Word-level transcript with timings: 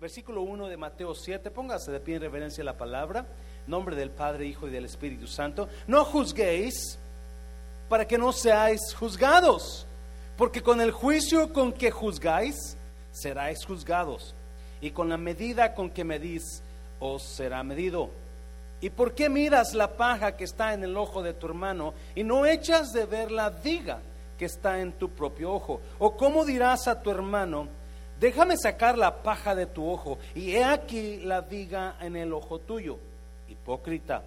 versículo 0.00 0.42
1 0.42 0.68
de 0.68 0.76
Mateo 0.76 1.14
7, 1.14 1.50
póngase 1.50 1.92
de 1.92 2.00
pie 2.00 2.16
en 2.16 2.22
reverencia 2.22 2.62
a 2.62 2.64
la 2.64 2.76
palabra, 2.76 3.26
nombre 3.66 3.96
del 3.96 4.10
Padre, 4.10 4.46
Hijo 4.46 4.68
y 4.68 4.70
del 4.70 4.84
Espíritu 4.84 5.26
Santo. 5.26 5.68
No 5.86 6.04
juzguéis 6.04 6.98
para 7.88 8.06
que 8.06 8.18
no 8.18 8.32
seáis 8.32 8.94
juzgados, 8.94 9.86
porque 10.36 10.62
con 10.62 10.80
el 10.80 10.90
juicio 10.90 11.52
con 11.52 11.72
que 11.72 11.90
juzgáis, 11.90 12.76
seráis 13.12 13.64
juzgados, 13.64 14.34
y 14.80 14.90
con 14.90 15.08
la 15.08 15.16
medida 15.16 15.74
con 15.74 15.90
que 15.90 16.04
medís, 16.04 16.62
os 17.00 17.22
será 17.22 17.62
medido. 17.62 18.10
¿Y 18.80 18.90
por 18.90 19.14
qué 19.14 19.28
miras 19.28 19.74
la 19.74 19.96
paja 19.96 20.36
que 20.36 20.44
está 20.44 20.74
en 20.74 20.84
el 20.84 20.96
ojo 20.96 21.22
de 21.22 21.32
tu 21.32 21.46
hermano 21.46 21.94
y 22.14 22.24
no 22.24 22.44
echas 22.44 22.92
de 22.92 23.06
ver 23.06 23.30
la 23.30 23.50
viga 23.50 24.00
que 24.38 24.44
está 24.44 24.80
en 24.80 24.92
tu 24.92 25.10
propio 25.10 25.52
ojo? 25.52 25.80
¿O 25.98 26.16
cómo 26.16 26.44
dirás 26.44 26.88
a 26.88 27.00
tu 27.00 27.10
hermano, 27.10 27.68
déjame 28.20 28.56
sacar 28.56 28.96
la 28.96 29.22
paja 29.22 29.54
de 29.54 29.66
tu 29.66 29.88
ojo 29.88 30.18
y 30.34 30.52
he 30.52 30.64
aquí 30.64 31.18
la 31.20 31.40
viga 31.40 31.96
en 32.00 32.16
el 32.16 32.32
ojo 32.32 32.58
tuyo? 32.58 32.98
Hipócrita, 33.48 34.22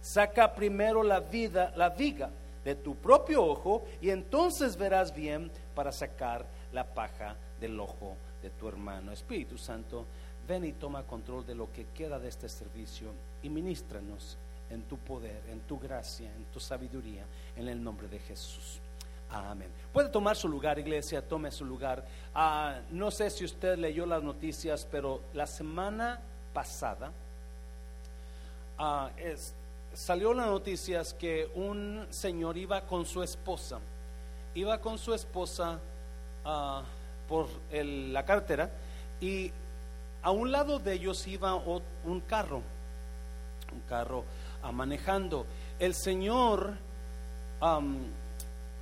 saca 0.00 0.54
primero 0.54 1.02
la 1.02 1.20
vida, 1.20 1.72
la 1.76 1.90
viga 1.90 2.30
de 2.64 2.74
tu 2.74 2.96
propio 2.96 3.44
ojo 3.44 3.84
y 4.00 4.10
entonces 4.10 4.76
verás 4.76 5.14
bien 5.14 5.50
para 5.74 5.92
sacar 5.92 6.44
la 6.72 6.84
paja 6.84 7.36
del 7.60 7.78
ojo 7.78 8.16
de 8.42 8.50
tu 8.50 8.68
hermano. 8.68 9.12
Espíritu 9.12 9.56
Santo, 9.56 10.06
ven 10.46 10.64
y 10.64 10.72
toma 10.72 11.04
control 11.04 11.46
de 11.46 11.54
lo 11.54 11.72
que 11.72 11.86
queda 11.94 12.18
de 12.18 12.28
este 12.28 12.48
servicio 12.48 13.12
y 13.42 13.48
ministranos 13.48 14.36
en 14.70 14.82
tu 14.82 14.98
poder, 14.98 15.42
en 15.48 15.60
tu 15.60 15.78
gracia, 15.78 16.30
en 16.34 16.44
tu 16.46 16.60
sabiduría, 16.60 17.24
en 17.56 17.68
el 17.68 17.82
nombre 17.82 18.08
de 18.08 18.18
Jesús. 18.18 18.80
Amén. 19.44 19.68
Puede 19.92 20.08
tomar 20.08 20.36
su 20.36 20.48
lugar, 20.48 20.78
iglesia, 20.78 21.26
tome 21.26 21.50
su 21.50 21.64
lugar. 21.64 22.04
Ah, 22.34 22.80
no 22.90 23.10
sé 23.10 23.30
si 23.30 23.44
usted 23.44 23.78
leyó 23.78 24.06
las 24.06 24.22
noticias, 24.22 24.86
pero 24.90 25.22
la 25.34 25.46
semana 25.46 26.20
pasada 26.52 27.12
ah, 28.78 29.10
salió 29.92 30.32
las 30.32 30.46
noticias 30.46 31.14
que 31.14 31.50
un 31.54 32.06
señor 32.10 32.56
iba 32.56 32.82
con 32.82 33.04
su 33.04 33.22
esposa, 33.22 33.78
iba 34.54 34.78
con 34.80 34.98
su 34.98 35.12
esposa 35.12 35.78
ah, 36.44 36.82
por 37.28 37.48
la 37.72 38.24
carretera 38.24 38.70
y 39.20 39.52
a 40.22 40.30
un 40.30 40.50
lado 40.50 40.78
de 40.78 40.94
ellos 40.94 41.26
iba 41.26 41.54
un 41.54 42.20
carro, 42.26 42.62
un 43.72 43.80
carro 43.88 44.24
manejando. 44.72 45.46
El 45.78 45.94
señor 45.94 46.74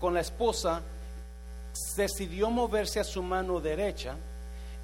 con 0.04 0.12
la 0.12 0.20
esposa 0.20 0.82
decidió 1.96 2.50
moverse 2.50 3.00
a 3.00 3.04
su 3.04 3.22
mano 3.22 3.58
derecha 3.58 4.16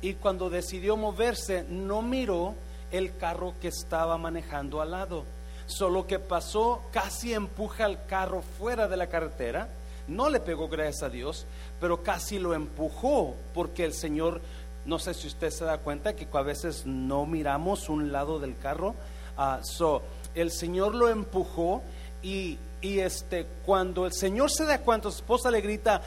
y 0.00 0.14
cuando 0.14 0.48
decidió 0.48 0.96
moverse 0.96 1.62
no 1.68 2.00
miró 2.00 2.54
el 2.90 3.14
carro 3.18 3.52
que 3.60 3.68
estaba 3.68 4.16
manejando 4.16 4.80
al 4.80 4.92
lado 4.92 5.26
Solo 5.66 6.06
que 6.06 6.18
pasó, 6.18 6.80
casi 6.90 7.34
empuja 7.34 7.84
el 7.84 8.02
carro 8.06 8.40
fuera 8.40 8.88
de 8.88 8.96
la 8.96 9.08
carretera. 9.08 9.68
No 10.08 10.30
le 10.30 10.40
pegó, 10.40 10.68
gracias 10.68 11.02
a 11.02 11.10
Dios, 11.10 11.46
pero 11.78 12.02
casi 12.02 12.38
lo 12.38 12.54
empujó 12.54 13.36
porque 13.52 13.84
el 13.84 13.92
Señor, 13.92 14.40
no 14.86 14.98
sé 14.98 15.12
si 15.12 15.28
usted 15.28 15.50
se 15.50 15.66
da 15.66 15.76
cuenta 15.76 16.16
que 16.16 16.26
a 16.32 16.40
veces 16.40 16.86
no 16.86 17.26
miramos 17.26 17.90
un 17.90 18.10
lado 18.10 18.40
del 18.40 18.56
carro. 18.56 18.94
Uh, 19.36 19.62
so, 19.62 20.00
el 20.34 20.50
Señor 20.50 20.94
lo 20.94 21.10
empujó 21.10 21.82
y, 22.22 22.58
y, 22.80 23.00
este, 23.00 23.46
cuando 23.64 24.06
el 24.06 24.12
Señor 24.12 24.50
se 24.50 24.64
da 24.64 24.78
cuenta, 24.78 25.10
su 25.10 25.16
esposa 25.18 25.50
le 25.50 25.60
grita, 25.60 26.00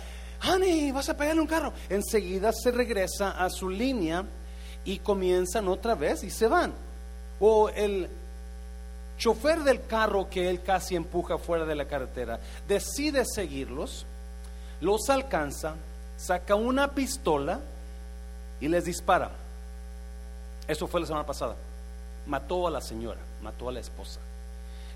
honey, 0.48 0.92
vas 0.92 1.10
a 1.10 1.18
pegarle 1.18 1.42
un 1.42 1.48
carro. 1.48 1.74
Enseguida 1.90 2.52
se 2.52 2.72
regresa 2.72 3.32
a 3.32 3.50
su 3.50 3.70
línea 3.70 4.26
y 4.86 5.00
comienzan 5.00 5.68
otra 5.68 5.96
vez 5.96 6.24
y 6.24 6.30
se 6.30 6.48
van. 6.48 6.74
O 7.40 7.70
el, 7.70 8.10
chofer 9.18 9.64
del 9.64 9.86
carro 9.86 10.30
que 10.30 10.50
él 10.50 10.62
casi 10.62 10.96
empuja 10.96 11.38
fuera 11.38 11.66
de 11.66 11.76
la 11.76 11.86
carretera 11.86 12.40
decide 12.68 13.24
seguirlos, 13.26 14.06
los 14.82 15.10
alcanza, 15.10 15.76
saca 16.18 16.56
una 16.56 16.92
pistola 16.92 17.60
y 18.60 18.68
les 18.68 18.86
dispara. 18.86 19.32
Eso 20.68 20.88
fue 20.88 21.02
la 21.02 21.08
semana 21.08 21.26
pasada. 21.26 21.56
Mató 22.26 22.68
a 22.68 22.72
la 22.72 22.82
señora, 22.82 23.20
mató 23.42 23.70
a 23.70 23.72
la 23.72 23.80
esposa. 23.80 24.20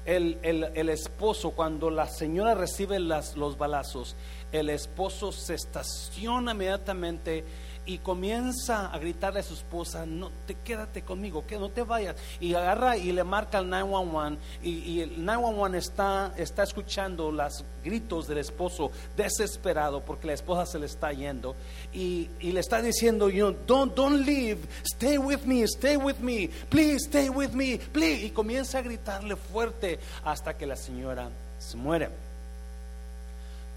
El, 0.08 0.40
el, 0.42 0.88
esposo, 0.88 1.52
cuando 1.52 1.90
la 1.90 2.08
señora 2.08 2.56
recibe 2.56 2.98
las, 2.98 3.36
los 3.36 3.58
balazos, 3.58 4.16
el 4.54 4.70
esposo 4.70 5.34
se 5.34 5.56
estaciona 5.56 6.54
inmediatamente 6.54 7.44
y 7.88 8.00
comienza 8.00 8.88
a 8.88 9.00
gritarle 9.00 9.40
a 9.40 9.44
su 9.44 9.54
esposa, 9.54 10.06
no, 10.06 10.30
te 10.46 10.56
quédate 10.56 11.04
conmigo, 11.04 11.48
que 11.48 11.58
no 11.58 11.70
te 11.70 11.84
vayas. 11.84 12.18
Y 12.42 12.54
agarra 12.54 12.98
y 12.98 13.14
le 13.14 13.24
marca 13.24 13.60
al 13.60 13.70
911 13.70 14.38
y, 14.62 14.70
y 14.80 15.02
el 15.02 15.26
911 15.26 15.78
está, 15.78 16.34
está 16.38 16.64
escuchando 16.64 17.32
los 17.32 17.64
gritos 17.84 18.28
del 18.28 18.40
esposo 18.40 18.92
desesperado 19.16 20.02
porque 20.04 20.28
la 20.28 20.34
esposa 20.34 20.66
se 20.66 20.80
le 20.80 20.86
está 20.86 21.14
yendo 21.14 21.56
y, 21.94 22.30
y 22.42 22.52
le 22.52 22.60
está 22.60 22.82
diciendo, 22.82 23.30
you 23.30 23.56
don't, 23.66 23.96
don't 23.96 24.26
leave, 24.26 24.60
stay 24.84 25.18
with 25.18 25.44
me, 25.46 25.64
stay 25.64 25.96
with 25.96 26.18
me, 26.20 26.50
please 26.70 27.06
stay 27.08 27.30
with 27.30 27.52
me, 27.52 27.78
please. 27.78 28.26
Y 28.26 28.32
comienza 28.32 28.80
a 28.80 28.82
gritarle 28.82 29.38
fuerte 29.38 29.98
hasta 30.26 30.58
que 30.58 30.68
la 30.68 30.76
señora 30.76 31.30
se 31.58 31.78
muere. 31.78 32.10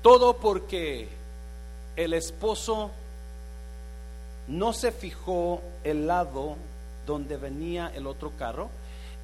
Todo 0.03 0.37
porque 0.37 1.09
el 1.95 2.15
esposo 2.15 2.91
no 4.51 4.73
se 4.73 4.91
fijó 4.91 5.63
el 5.85 6.09
lado 6.09 6.57
donde 7.07 7.37
venía 7.37 7.91
el 7.95 8.07
otro 8.07 8.33
carro 8.37 8.69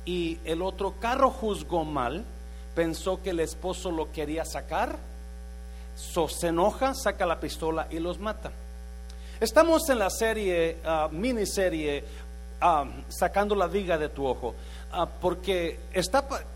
y 0.05 0.39
el 0.45 0.63
otro 0.63 0.95
carro 1.01 1.31
juzgó 1.31 1.85
mal, 1.85 2.25
pensó 2.77 3.21
que 3.23 3.31
el 3.31 3.41
esposo 3.41 3.91
lo 3.91 4.13
quería 4.13 4.45
sacar, 4.45 4.97
se 5.97 6.47
enoja, 6.47 6.95
saca 6.95 7.27
la 7.27 7.41
pistola 7.41 7.89
y 7.91 7.99
los 7.99 8.21
mata. 8.21 8.53
Estamos 9.41 9.89
en 9.89 9.99
la 9.99 10.11
serie, 10.11 10.79
ah, 10.85 11.09
miniserie, 11.11 12.05
ah, 12.61 12.85
sacando 13.09 13.57
la 13.57 13.67
viga 13.67 13.99
de 13.99 14.11
tu 14.11 14.25
ojo, 14.25 14.55
ah, 14.93 15.09
porque 15.21 15.81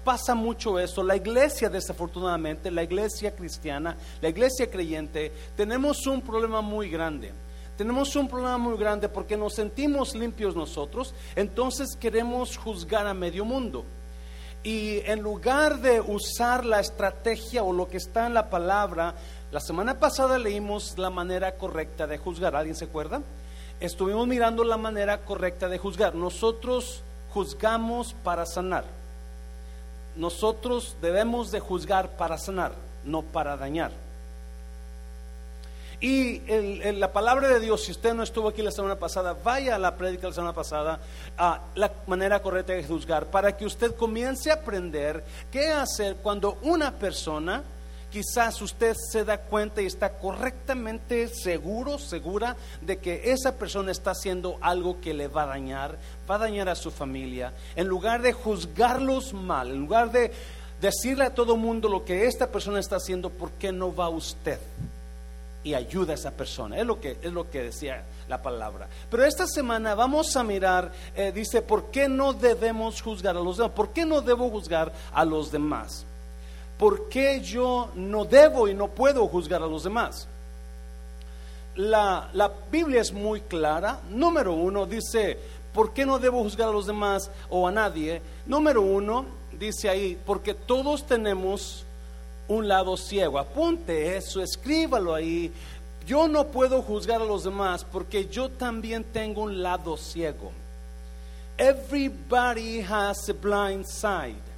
pasa 0.04 0.36
mucho 0.36 0.78
eso. 0.78 1.02
La 1.02 1.16
iglesia, 1.16 1.68
desafortunadamente, 1.68 2.70
la 2.70 2.84
iglesia 2.84 3.34
cristiana, 3.34 3.96
la 4.22 4.28
iglesia 4.28 4.70
creyente, 4.70 5.32
tenemos 5.56 6.06
un 6.06 6.22
problema 6.22 6.60
muy 6.60 6.88
grande 6.88 7.32
tenemos 7.80 8.14
un 8.14 8.28
problema 8.28 8.58
muy 8.58 8.76
grande 8.76 9.08
porque 9.08 9.38
nos 9.38 9.54
sentimos 9.54 10.14
limpios 10.14 10.54
nosotros, 10.54 11.14
entonces 11.34 11.96
queremos 11.98 12.58
juzgar 12.58 13.06
a 13.06 13.14
medio 13.14 13.46
mundo. 13.46 13.86
Y 14.62 14.98
en 15.06 15.22
lugar 15.22 15.78
de 15.78 15.98
usar 16.02 16.66
la 16.66 16.80
estrategia 16.80 17.62
o 17.62 17.72
lo 17.72 17.88
que 17.88 17.96
está 17.96 18.26
en 18.26 18.34
la 18.34 18.50
palabra, 18.50 19.14
la 19.50 19.60
semana 19.60 19.98
pasada 19.98 20.38
leímos 20.38 20.98
la 20.98 21.08
manera 21.08 21.52
correcta 21.52 22.06
de 22.06 22.18
juzgar. 22.18 22.54
¿Alguien 22.54 22.76
se 22.76 22.84
acuerda? 22.84 23.22
Estuvimos 23.80 24.26
mirando 24.26 24.62
la 24.62 24.76
manera 24.76 25.22
correcta 25.22 25.70
de 25.70 25.78
juzgar. 25.78 26.14
Nosotros 26.14 27.02
juzgamos 27.32 28.12
para 28.12 28.44
sanar. 28.44 28.84
Nosotros 30.16 30.98
debemos 31.00 31.50
de 31.50 31.60
juzgar 31.60 32.18
para 32.18 32.36
sanar, 32.36 32.74
no 33.06 33.22
para 33.22 33.56
dañar. 33.56 34.09
Y 36.00 36.40
la 36.94 37.12
palabra 37.12 37.48
de 37.48 37.60
Dios, 37.60 37.84
si 37.84 37.92
usted 37.92 38.14
no 38.14 38.22
estuvo 38.22 38.48
aquí 38.48 38.62
la 38.62 38.70
semana 38.70 38.98
pasada, 38.98 39.36
vaya 39.44 39.74
a 39.74 39.78
la 39.78 39.96
prédica 39.96 40.28
la 40.28 40.32
semana 40.32 40.54
pasada, 40.54 40.98
a 41.36 41.60
la 41.74 41.92
manera 42.06 42.40
correcta 42.40 42.72
de 42.72 42.84
juzgar, 42.84 43.26
para 43.26 43.54
que 43.54 43.66
usted 43.66 43.94
comience 43.94 44.50
a 44.50 44.54
aprender 44.54 45.22
qué 45.52 45.68
hacer 45.68 46.16
cuando 46.16 46.56
una 46.62 46.92
persona, 46.92 47.62
quizás 48.10 48.62
usted 48.62 48.96
se 48.96 49.26
da 49.26 49.42
cuenta 49.42 49.82
y 49.82 49.86
está 49.86 50.16
correctamente 50.16 51.28
seguro, 51.28 51.98
segura 51.98 52.56
de 52.80 52.96
que 52.96 53.30
esa 53.30 53.58
persona 53.58 53.92
está 53.92 54.12
haciendo 54.12 54.56
algo 54.62 55.02
que 55.02 55.12
le 55.12 55.28
va 55.28 55.42
a 55.42 55.48
dañar, 55.48 55.98
va 56.28 56.36
a 56.36 56.38
dañar 56.38 56.70
a 56.70 56.76
su 56.76 56.90
familia, 56.90 57.52
en 57.76 57.86
lugar 57.86 58.22
de 58.22 58.32
juzgarlos 58.32 59.34
mal, 59.34 59.70
en 59.70 59.80
lugar 59.80 60.10
de 60.10 60.32
decirle 60.80 61.24
a 61.24 61.34
todo 61.34 61.58
mundo 61.58 61.90
lo 61.90 62.06
que 62.06 62.26
esta 62.26 62.50
persona 62.50 62.80
está 62.80 62.96
haciendo, 62.96 63.28
¿por 63.28 63.50
qué 63.52 63.70
no 63.70 63.94
va 63.94 64.08
usted? 64.08 64.58
Y 65.62 65.74
ayuda 65.74 66.12
a 66.12 66.14
esa 66.14 66.30
persona. 66.30 66.78
Es 66.78 66.86
lo 66.86 67.00
que, 67.00 67.18
es 67.22 67.32
lo 67.32 67.50
que 67.50 67.62
decía 67.62 68.04
la 68.28 68.40
palabra. 68.42 68.88
Pero 69.10 69.24
esta 69.24 69.46
semana 69.46 69.94
vamos 69.94 70.36
a 70.36 70.44
mirar, 70.44 70.92
eh, 71.14 71.32
dice, 71.32 71.62
¿por 71.62 71.90
qué 71.90 72.08
no 72.08 72.32
debemos 72.32 73.02
juzgar 73.02 73.36
a 73.36 73.40
los 73.40 73.58
demás? 73.58 73.72
¿Por 73.72 73.90
qué 73.90 74.04
no 74.04 74.20
debo 74.20 74.48
juzgar 74.50 74.92
a 75.12 75.24
los 75.24 75.50
demás? 75.52 76.06
¿Por 76.78 77.08
qué 77.08 77.40
yo 77.40 77.90
no 77.94 78.24
debo 78.24 78.68
y 78.68 78.74
no 78.74 78.88
puedo 78.88 79.26
juzgar 79.28 79.62
a 79.62 79.66
los 79.66 79.84
demás? 79.84 80.26
La, 81.76 82.30
la 82.32 82.50
Biblia 82.70 83.00
es 83.00 83.12
muy 83.12 83.42
clara. 83.42 84.00
Número 84.08 84.54
uno 84.54 84.86
dice, 84.86 85.38
¿por 85.74 85.92
qué 85.92 86.06
no 86.06 86.18
debo 86.18 86.42
juzgar 86.42 86.68
a 86.68 86.72
los 86.72 86.86
demás 86.86 87.30
o 87.50 87.68
a 87.68 87.70
nadie? 87.70 88.22
Número 88.46 88.80
uno 88.80 89.26
dice 89.52 89.90
ahí, 89.90 90.18
porque 90.24 90.54
todos 90.54 91.06
tenemos 91.06 91.84
un 92.50 92.66
lado 92.66 92.96
ciego. 92.96 93.38
Apunte 93.38 94.16
eso, 94.16 94.42
escríbalo 94.42 95.14
ahí. 95.14 95.52
Yo 96.06 96.26
no 96.26 96.48
puedo 96.48 96.82
juzgar 96.82 97.22
a 97.22 97.24
los 97.24 97.44
demás 97.44 97.84
porque 97.84 98.26
yo 98.26 98.48
también 98.48 99.04
tengo 99.04 99.42
un 99.42 99.62
lado 99.62 99.96
ciego. 99.96 100.50
Everybody 101.56 102.80
has 102.80 103.28
a 103.28 103.34
blind 103.34 103.86
side. 103.86 104.49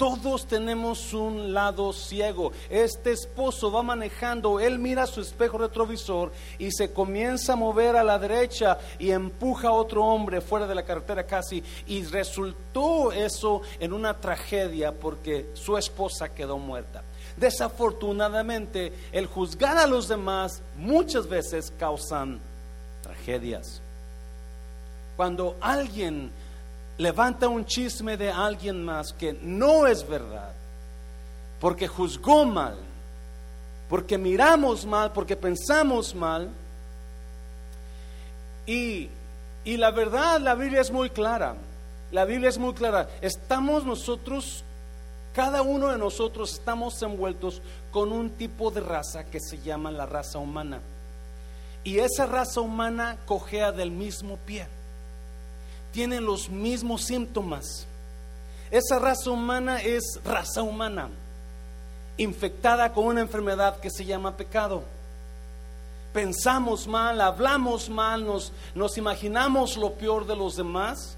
Todos 0.00 0.46
tenemos 0.46 1.12
un 1.12 1.52
lado 1.52 1.92
ciego. 1.92 2.52
Este 2.70 3.12
esposo 3.12 3.70
va 3.70 3.82
manejando, 3.82 4.58
él 4.58 4.78
mira 4.78 5.06
su 5.06 5.20
espejo 5.20 5.58
retrovisor 5.58 6.32
y 6.58 6.70
se 6.72 6.90
comienza 6.90 7.52
a 7.52 7.56
mover 7.56 7.96
a 7.96 8.02
la 8.02 8.18
derecha 8.18 8.78
y 8.98 9.10
empuja 9.10 9.68
a 9.68 9.72
otro 9.72 10.02
hombre 10.06 10.40
fuera 10.40 10.66
de 10.66 10.74
la 10.74 10.86
carretera 10.86 11.26
casi. 11.26 11.62
Y 11.86 12.02
resultó 12.04 13.12
eso 13.12 13.60
en 13.78 13.92
una 13.92 14.18
tragedia 14.18 14.90
porque 14.92 15.50
su 15.52 15.76
esposa 15.76 16.30
quedó 16.30 16.56
muerta. 16.56 17.02
Desafortunadamente, 17.36 18.94
el 19.12 19.26
juzgar 19.26 19.76
a 19.76 19.86
los 19.86 20.08
demás 20.08 20.62
muchas 20.78 21.28
veces 21.28 21.74
causan 21.78 22.40
tragedias. 23.02 23.82
Cuando 25.18 25.58
alguien 25.60 26.32
levanta 27.00 27.48
un 27.48 27.64
chisme 27.64 28.18
de 28.18 28.30
alguien 28.30 28.84
más 28.84 29.14
que 29.14 29.32
no 29.32 29.86
es 29.86 30.06
verdad, 30.06 30.52
porque 31.58 31.88
juzgó 31.88 32.44
mal, 32.44 32.76
porque 33.88 34.18
miramos 34.18 34.84
mal, 34.84 35.10
porque 35.10 35.34
pensamos 35.34 36.14
mal, 36.14 36.50
y, 38.66 39.08
y 39.64 39.76
la 39.78 39.90
verdad, 39.90 40.40
la 40.40 40.54
Biblia 40.54 40.82
es 40.82 40.90
muy 40.90 41.08
clara, 41.08 41.56
la 42.12 42.26
Biblia 42.26 42.50
es 42.50 42.58
muy 42.58 42.74
clara, 42.74 43.08
estamos 43.22 43.86
nosotros 43.86 44.62
cada 45.34 45.62
uno 45.62 45.88
de 45.88 45.96
nosotros 45.96 46.52
estamos 46.52 47.00
envueltos 47.02 47.62
con 47.92 48.12
un 48.12 48.28
tipo 48.30 48.70
de 48.70 48.80
raza 48.80 49.24
que 49.24 49.40
se 49.40 49.58
llama 49.60 49.90
la 49.90 50.04
raza 50.04 50.38
humana. 50.38 50.80
Y 51.82 51.98
esa 51.98 52.26
raza 52.26 52.60
humana 52.60 53.16
cojea 53.26 53.70
del 53.70 53.92
mismo 53.92 54.36
pie. 54.44 54.66
Tiene 55.92 56.20
los 56.20 56.48
mismos 56.48 57.04
síntomas. 57.04 57.86
Esa 58.70 58.98
raza 58.98 59.30
humana 59.30 59.82
es 59.82 60.20
raza 60.24 60.62
humana, 60.62 61.08
infectada 62.16 62.92
con 62.92 63.06
una 63.06 63.20
enfermedad 63.20 63.80
que 63.80 63.90
se 63.90 64.04
llama 64.04 64.36
pecado. 64.36 64.84
Pensamos 66.12 66.86
mal, 66.86 67.20
hablamos 67.20 67.88
mal, 67.88 68.24
nos, 68.24 68.52
nos 68.74 68.96
imaginamos 68.96 69.76
lo 69.76 69.94
peor 69.94 70.26
de 70.26 70.36
los 70.36 70.56
demás 70.56 71.16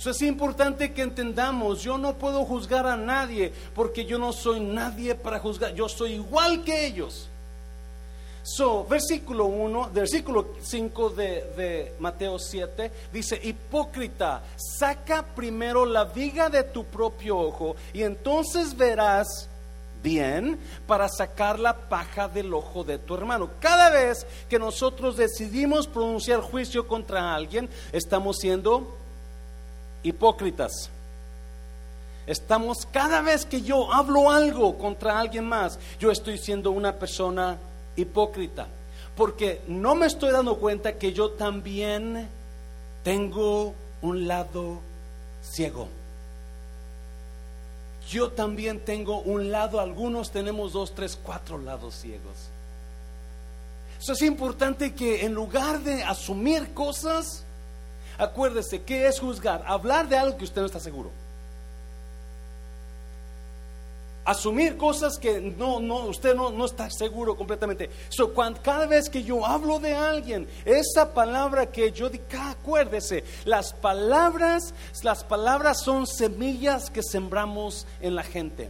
eso 0.00 0.08
es 0.08 0.22
importante 0.22 0.94
que 0.94 1.02
entendamos, 1.02 1.82
yo 1.82 1.98
no 1.98 2.14
puedo 2.14 2.46
juzgar 2.46 2.86
a 2.86 2.96
nadie 2.96 3.52
porque 3.74 4.06
yo 4.06 4.18
no 4.18 4.32
soy 4.32 4.58
nadie 4.58 5.14
para 5.14 5.38
juzgar, 5.38 5.74
yo 5.74 5.90
soy 5.90 6.12
igual 6.12 6.64
que 6.64 6.86
ellos. 6.86 7.28
So, 8.42 8.84
versículo 8.84 9.46
1, 9.46 9.90
versículo 9.92 10.54
5 10.62 11.10
de, 11.10 11.24
de, 11.56 11.94
Mateo 11.98 12.38
7 12.38 12.90
dice, 13.12 13.38
hipócrita, 13.42 14.42
saca 14.56 15.22
primero 15.22 15.84
la 15.84 16.04
viga 16.04 16.48
de 16.48 16.64
tu 16.64 16.84
propio 16.84 17.38
ojo 17.38 17.76
y 17.92 18.02
entonces 18.02 18.74
verás 18.74 19.48
bien 20.02 20.58
para 20.86 21.08
sacar 21.08 21.58
la 21.58 21.88
paja 21.88 22.28
del 22.28 22.54
ojo 22.54 22.82
de 22.82 22.98
tu 22.98 23.14
hermano. 23.14 23.50
Cada 23.60 23.90
vez 23.90 24.26
que 24.48 24.58
nosotros 24.58 25.18
decidimos 25.18 25.86
pronunciar 25.86 26.40
juicio 26.40 26.88
contra 26.88 27.34
alguien, 27.34 27.68
estamos 27.92 28.38
siendo 28.38 28.96
hipócritas. 30.02 30.88
Estamos, 32.26 32.86
cada 32.86 33.22
vez 33.22 33.44
que 33.44 33.60
yo 33.60 33.92
hablo 33.92 34.30
algo 34.30 34.78
contra 34.78 35.18
alguien 35.18 35.44
más, 35.44 35.78
yo 35.98 36.10
estoy 36.10 36.38
siendo 36.38 36.70
una 36.70 36.94
persona 36.98 37.58
hipócrita. 37.96 38.68
Porque 39.16 39.62
no 39.66 39.94
me 39.94 40.06
estoy 40.06 40.32
dando 40.32 40.58
cuenta 40.58 40.98
que 40.98 41.12
yo 41.12 41.32
también 41.32 42.28
tengo 43.02 43.74
un 44.02 44.28
lado 44.28 44.80
ciego. 45.42 45.88
Yo 48.08 48.30
también 48.30 48.80
tengo 48.80 49.20
un 49.20 49.50
lado, 49.50 49.78
algunos 49.78 50.30
tenemos 50.30 50.72
dos, 50.72 50.94
tres, 50.94 51.18
cuatro 51.22 51.58
lados 51.58 51.94
ciegos. 51.94 52.50
Eso 54.00 54.14
es 54.14 54.22
importante 54.22 54.94
que 54.94 55.24
en 55.24 55.34
lugar 55.34 55.80
de 55.80 56.02
asumir 56.02 56.72
cosas, 56.72 57.44
Acuérdese, 58.20 58.82
¿qué 58.82 59.06
es 59.06 59.18
juzgar? 59.18 59.64
Hablar 59.66 60.06
de 60.06 60.18
algo 60.18 60.36
que 60.36 60.44
usted 60.44 60.60
no 60.60 60.66
está 60.66 60.78
seguro. 60.78 61.10
Asumir 64.24 64.76
cosas 64.76 65.18
que 65.18 65.40
no, 65.40 65.80
no, 65.80 66.06
usted 66.06 66.34
no, 66.34 66.50
no 66.50 66.66
está 66.66 66.90
seguro 66.90 67.36
completamente. 67.36 67.88
So, 68.10 68.34
cuando, 68.34 68.60
cada 68.62 68.86
vez 68.86 69.08
que 69.08 69.22
yo 69.22 69.46
hablo 69.46 69.78
de 69.78 69.94
alguien, 69.94 70.46
esa 70.64 71.14
palabra 71.14 71.66
que 71.66 71.90
yo 71.90 72.10
digo, 72.10 72.24
acuérdese, 72.38 73.24
las 73.44 73.72
palabras, 73.72 74.74
las 75.02 75.24
palabras 75.24 75.80
son 75.82 76.06
semillas 76.06 76.90
que 76.90 77.02
sembramos 77.02 77.86
en 78.00 78.14
la 78.14 78.22
gente. 78.22 78.68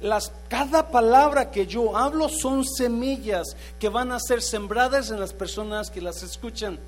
Las, 0.00 0.32
cada 0.48 0.90
palabra 0.90 1.50
que 1.50 1.66
yo 1.66 1.96
hablo 1.96 2.28
son 2.28 2.64
semillas 2.64 3.56
que 3.78 3.88
van 3.88 4.12
a 4.12 4.20
ser 4.20 4.42
sembradas 4.42 5.10
en 5.10 5.20
las 5.20 5.32
personas 5.32 5.90
que 5.90 6.00
las 6.00 6.22
escuchan. 6.22 6.78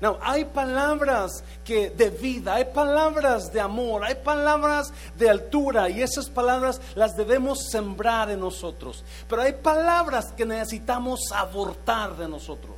No, 0.00 0.18
hay 0.20 0.44
palabras 0.44 1.42
que 1.64 1.90
de 1.90 2.10
vida, 2.10 2.54
hay 2.54 2.66
palabras 2.66 3.50
de 3.52 3.60
amor, 3.60 4.04
hay 4.04 4.16
palabras 4.16 4.92
de 5.16 5.30
altura 5.30 5.88
y 5.88 6.02
esas 6.02 6.28
palabras 6.28 6.80
las 6.94 7.16
debemos 7.16 7.70
sembrar 7.70 8.30
en 8.30 8.40
nosotros. 8.40 9.04
Pero 9.28 9.42
hay 9.42 9.54
palabras 9.54 10.32
que 10.32 10.44
necesitamos 10.44 11.20
abortar 11.32 12.16
de 12.16 12.28
nosotros. 12.28 12.76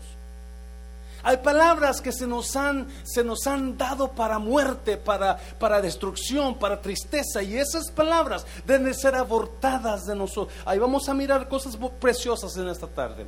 Hay 1.24 1.38
palabras 1.38 2.00
que 2.00 2.12
se 2.12 2.28
nos 2.28 2.54
han, 2.54 2.86
se 3.02 3.24
nos 3.24 3.46
han 3.48 3.76
dado 3.76 4.12
para 4.12 4.38
muerte, 4.38 4.96
para, 4.96 5.36
para 5.58 5.80
destrucción, 5.80 6.56
para 6.56 6.80
tristeza. 6.80 7.42
Y 7.42 7.56
esas 7.56 7.90
palabras 7.90 8.46
deben 8.64 8.94
ser 8.94 9.16
abortadas 9.16 10.06
de 10.06 10.14
nosotros. 10.14 10.56
Ahí 10.64 10.78
vamos 10.78 11.08
a 11.08 11.14
mirar 11.14 11.48
cosas 11.48 11.76
preciosas 11.98 12.56
en 12.56 12.68
esta 12.68 12.86
tarde. 12.86 13.26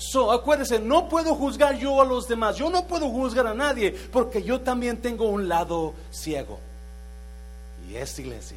So, 0.00 0.32
acuérdense, 0.32 0.78
no 0.78 1.10
puedo 1.10 1.34
juzgar 1.34 1.76
yo 1.76 2.00
a 2.00 2.06
los 2.06 2.26
demás, 2.26 2.56
yo 2.56 2.70
no 2.70 2.86
puedo 2.86 3.10
juzgar 3.10 3.46
a 3.46 3.52
nadie, 3.52 3.92
porque 4.10 4.42
yo 4.42 4.62
también 4.62 4.96
tengo 4.96 5.28
un 5.28 5.46
lado 5.46 5.92
ciego. 6.10 6.58
Y 7.86 7.96
es 7.96 8.18
iglesia. 8.18 8.56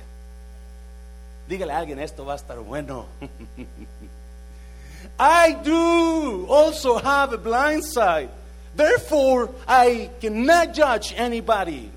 Dígale 1.45 1.73
a 1.73 1.79
alguien, 1.79 1.99
esto 1.99 2.23
va 2.23 2.33
a 2.33 2.35
estar 2.37 2.57
bueno. 2.59 3.07
I 5.19 5.57
do 5.61 6.47
also 6.49 6.97
have 6.97 7.33
a 7.33 7.37
blind 7.37 7.83
side. 7.83 8.29
Therefore, 8.73 9.49
I 9.67 10.11
cannot 10.21 10.73
judge 10.73 11.13
anybody 11.17 11.91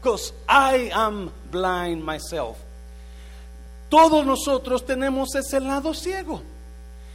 because 0.00 0.32
I 0.48 0.90
am 0.92 1.30
blind 1.52 2.04
myself. 2.04 2.58
Todos 3.88 4.26
nosotros 4.26 4.84
tenemos 4.84 5.36
ese 5.36 5.60
lado 5.60 5.94
ciego. 5.94 6.42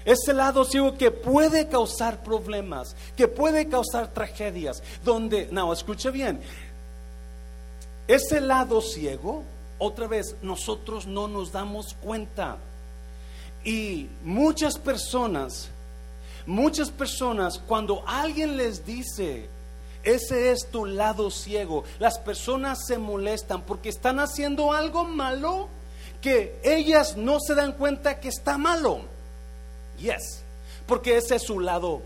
Ese 0.06 0.34
lado 0.34 0.66
ciego 0.66 0.98
que 0.98 1.12
puede 1.12 1.68
causar 1.68 2.24
problemas, 2.24 2.96
que 3.16 3.28
puede 3.28 3.70
causar 3.70 4.14
tragedias, 4.14 4.84
donde, 5.04 5.48
no, 5.52 5.72
escuche 5.72 6.12
bien, 6.12 6.42
ese 8.08 8.42
lado 8.42 8.82
ciego, 8.82 9.44
otra 9.78 10.08
vez, 10.08 10.36
nosotros 10.42 11.08
no 11.08 11.28
nos 11.28 11.52
damos 11.52 11.94
cuenta. 12.02 12.58
Y 13.64 14.10
muchas 14.24 14.78
personas, 14.78 15.70
muchas 16.46 16.90
personas, 16.90 17.60
cuando 17.60 18.04
alguien 18.06 18.58
les 18.58 18.86
dice, 18.86 19.48
ese 20.04 20.52
es 20.52 20.68
tu 20.70 20.86
lado 20.86 21.32
ciego, 21.32 21.86
las 21.98 22.20
personas 22.20 22.86
se 22.86 22.98
molestan 22.98 23.62
porque 23.62 23.88
están 23.88 24.20
haciendo 24.20 24.74
algo 24.74 25.06
malo 25.06 25.70
que 26.22 26.60
ellas 26.64 27.16
no 27.16 27.40
se 27.40 27.56
dan 27.56 27.72
cuenta 27.74 28.20
que 28.20 28.28
está 28.28 28.58
malo. 28.58 29.13
Yes, 30.04 30.44
porque 30.86 31.16
ese 31.16 31.38
es 31.38 31.44
su 31.44 31.62
lado 31.62 32.02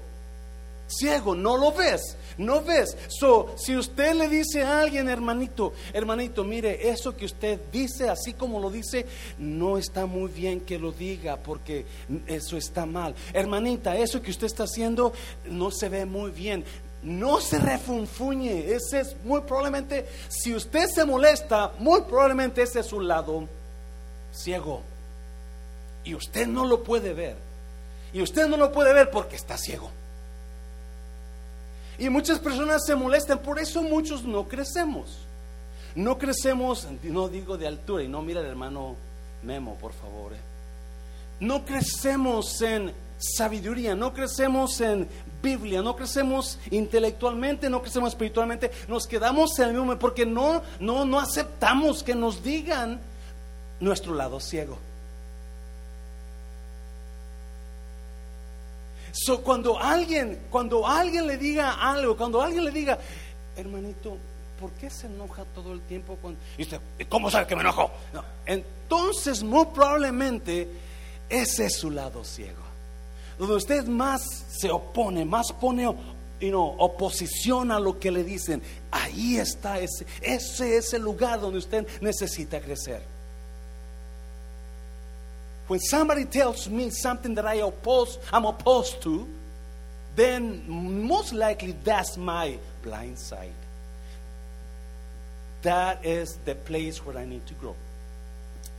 ciego, 0.88 1.36
no 1.36 1.58
lo 1.58 1.72
ves, 1.72 2.16
no 2.38 2.62
ves. 2.62 2.96
So, 3.10 3.56
si 3.58 3.75
usted 3.75 4.13
le 4.13 4.30
dice 4.30 4.63
a 4.63 4.80
alguien, 4.80 5.10
hermanito, 5.10 5.74
hermanito, 5.94 6.44
mire, 6.44 6.89
eso 6.89 7.18
que 7.18 7.25
usted 7.25 7.60
dice, 7.72 8.08
así 8.08 8.34
como 8.34 8.60
lo 8.60 8.70
dice, 8.70 9.08
no 9.39 9.80
está 9.80 10.06
muy 10.06 10.32
bien 10.32 10.62
que 10.62 10.80
lo 10.80 10.92
diga, 10.92 11.38
porque 11.38 11.86
eso 12.27 12.56
está 12.56 12.86
mal. 12.86 13.16
Hermanita, 13.34 13.98
eso 13.98 14.22
que 14.22 14.32
usted 14.32 14.46
está 14.46 14.63
haciendo 14.66 15.12
no 15.50 15.72
se 15.72 15.89
ve 15.89 16.06
muy 16.06 16.30
bien. 16.30 16.63
No 17.01 17.42
se 17.42 17.58
refunfuñe, 17.58 18.72
ese 18.74 19.01
es 19.01 19.16
muy 19.24 19.42
probablemente, 19.42 20.08
si 20.30 20.54
usted 20.54 20.88
se 20.88 21.04
molesta, 21.04 21.74
muy 21.80 22.01
probablemente 22.01 22.62
ese 22.62 22.80
es 22.80 22.86
su 22.86 23.00
lado 23.00 23.48
ciego. 24.32 24.82
Y 26.04 26.16
usted 26.16 26.48
no 26.48 26.63
lo 26.66 26.84
puede 26.84 27.13
ver. 27.13 27.47
Y 28.14 28.22
usted 28.22 28.48
no 28.48 28.58
lo 28.58 28.72
puede 28.72 28.94
ver 28.94 29.10
porque 29.12 29.36
está 29.36 29.58
ciego. 29.58 29.92
Y 32.00 32.10
muchas 32.10 32.40
personas 32.40 32.86
se 32.86 32.96
molestan, 32.96 33.40
por 33.40 33.60
eso 33.60 33.82
muchos 33.82 34.24
no 34.24 34.48
crecemos. 34.48 35.20
No 35.96 36.18
crecemos, 36.18 36.88
no 37.04 37.28
digo 37.28 37.58
de 37.58 37.68
altura, 37.68 38.04
y 38.04 38.08
no 38.08 38.22
mira 38.22 38.42
el 38.42 38.46
hermano 38.46 38.96
Memo, 39.44 39.76
por 39.76 39.94
favor. 39.94 40.34
Eh. 40.34 40.40
No 41.40 41.66
crecemos 41.66 42.62
en 42.62 42.94
sabiduría, 43.18 43.96
no 43.96 44.14
crecemos 44.14 44.80
en 44.82 45.08
Biblia, 45.42 45.82
no 45.82 45.96
crecemos 45.96 46.60
intelectualmente, 46.70 47.70
no 47.70 47.82
crecemos 47.82 48.10
espiritualmente, 48.10 48.72
nos 48.88 49.08
quedamos 49.08 49.58
en 49.60 49.70
el 49.70 49.74
mismo 49.74 49.98
porque 49.98 50.26
no, 50.26 50.62
no, 50.80 51.04
no 51.06 51.20
aceptamos 51.20 52.04
que 52.04 52.14
nos 52.14 52.44
digan 52.44 53.00
nuestro 53.80 54.14
lado 54.14 54.40
ciego. 54.40 54.78
So, 59.12 59.42
cuando 59.42 59.80
alguien, 59.80 60.40
cuando 60.50 60.88
alguien 60.88 61.28
le 61.28 61.38
diga 61.38 61.74
algo, 61.74 62.16
cuando 62.16 62.42
alguien 62.42 62.66
le 62.66 62.72
diga, 62.72 63.00
hermanito, 63.56 64.18
¿por 64.60 64.72
qué 64.72 64.90
se 64.90 65.08
enoja 65.08 65.44
todo 65.56 65.74
el 65.74 65.82
tiempo? 65.82 66.18
Con... 66.22 66.38
Y 66.58 67.06
¿cómo 67.06 67.30
sabe 67.32 67.48
que 67.48 67.56
me 67.56 67.62
enojo? 67.62 67.92
Entonces, 68.46 69.44
muy 69.44 69.66
probablemente, 69.74 70.68
ese 71.30 71.66
es 71.66 71.78
su 71.78 71.92
lado 71.92 72.24
ciego. 72.24 72.64
Donde 73.38 73.56
usted 73.56 73.86
más 73.86 74.22
se 74.50 74.72
opone, 74.72 75.26
más 75.26 75.52
pone 75.54 75.84
you 75.84 75.94
oposición 76.78 77.72
a 77.72 77.80
lo 77.80 78.00
que 78.00 78.12
le 78.12 78.24
dicen, 78.24 78.62
ahí 78.92 79.38
está 79.38 79.80
ese, 79.80 80.06
ese 80.22 80.78
es 80.78 80.94
el 80.94 81.02
lugar 81.02 81.42
donde 81.42 81.60
usted 81.60 81.88
necesita 82.02 82.60
crecer. 82.60 83.16
When 85.67 85.79
somebody 85.79 86.25
tells 86.25 86.69
me 86.69 86.89
something 86.89 87.36
that 87.36 87.45
I 87.45 87.55
oppose, 87.55 88.17
I'm 88.31 88.45
opposed 88.45 89.01
to, 89.03 89.27
then 90.15 90.63
most 90.67 91.33
likely 91.33 91.75
that's 91.83 92.17
my 92.17 92.57
blind 92.81 93.19
side. 93.19 93.51
That 95.62 96.05
is 96.05 96.38
the 96.45 96.55
place 96.55 97.05
where 97.05 97.17
I 97.17 97.25
need 97.25 97.45
to 97.47 97.53
grow. 97.55 97.75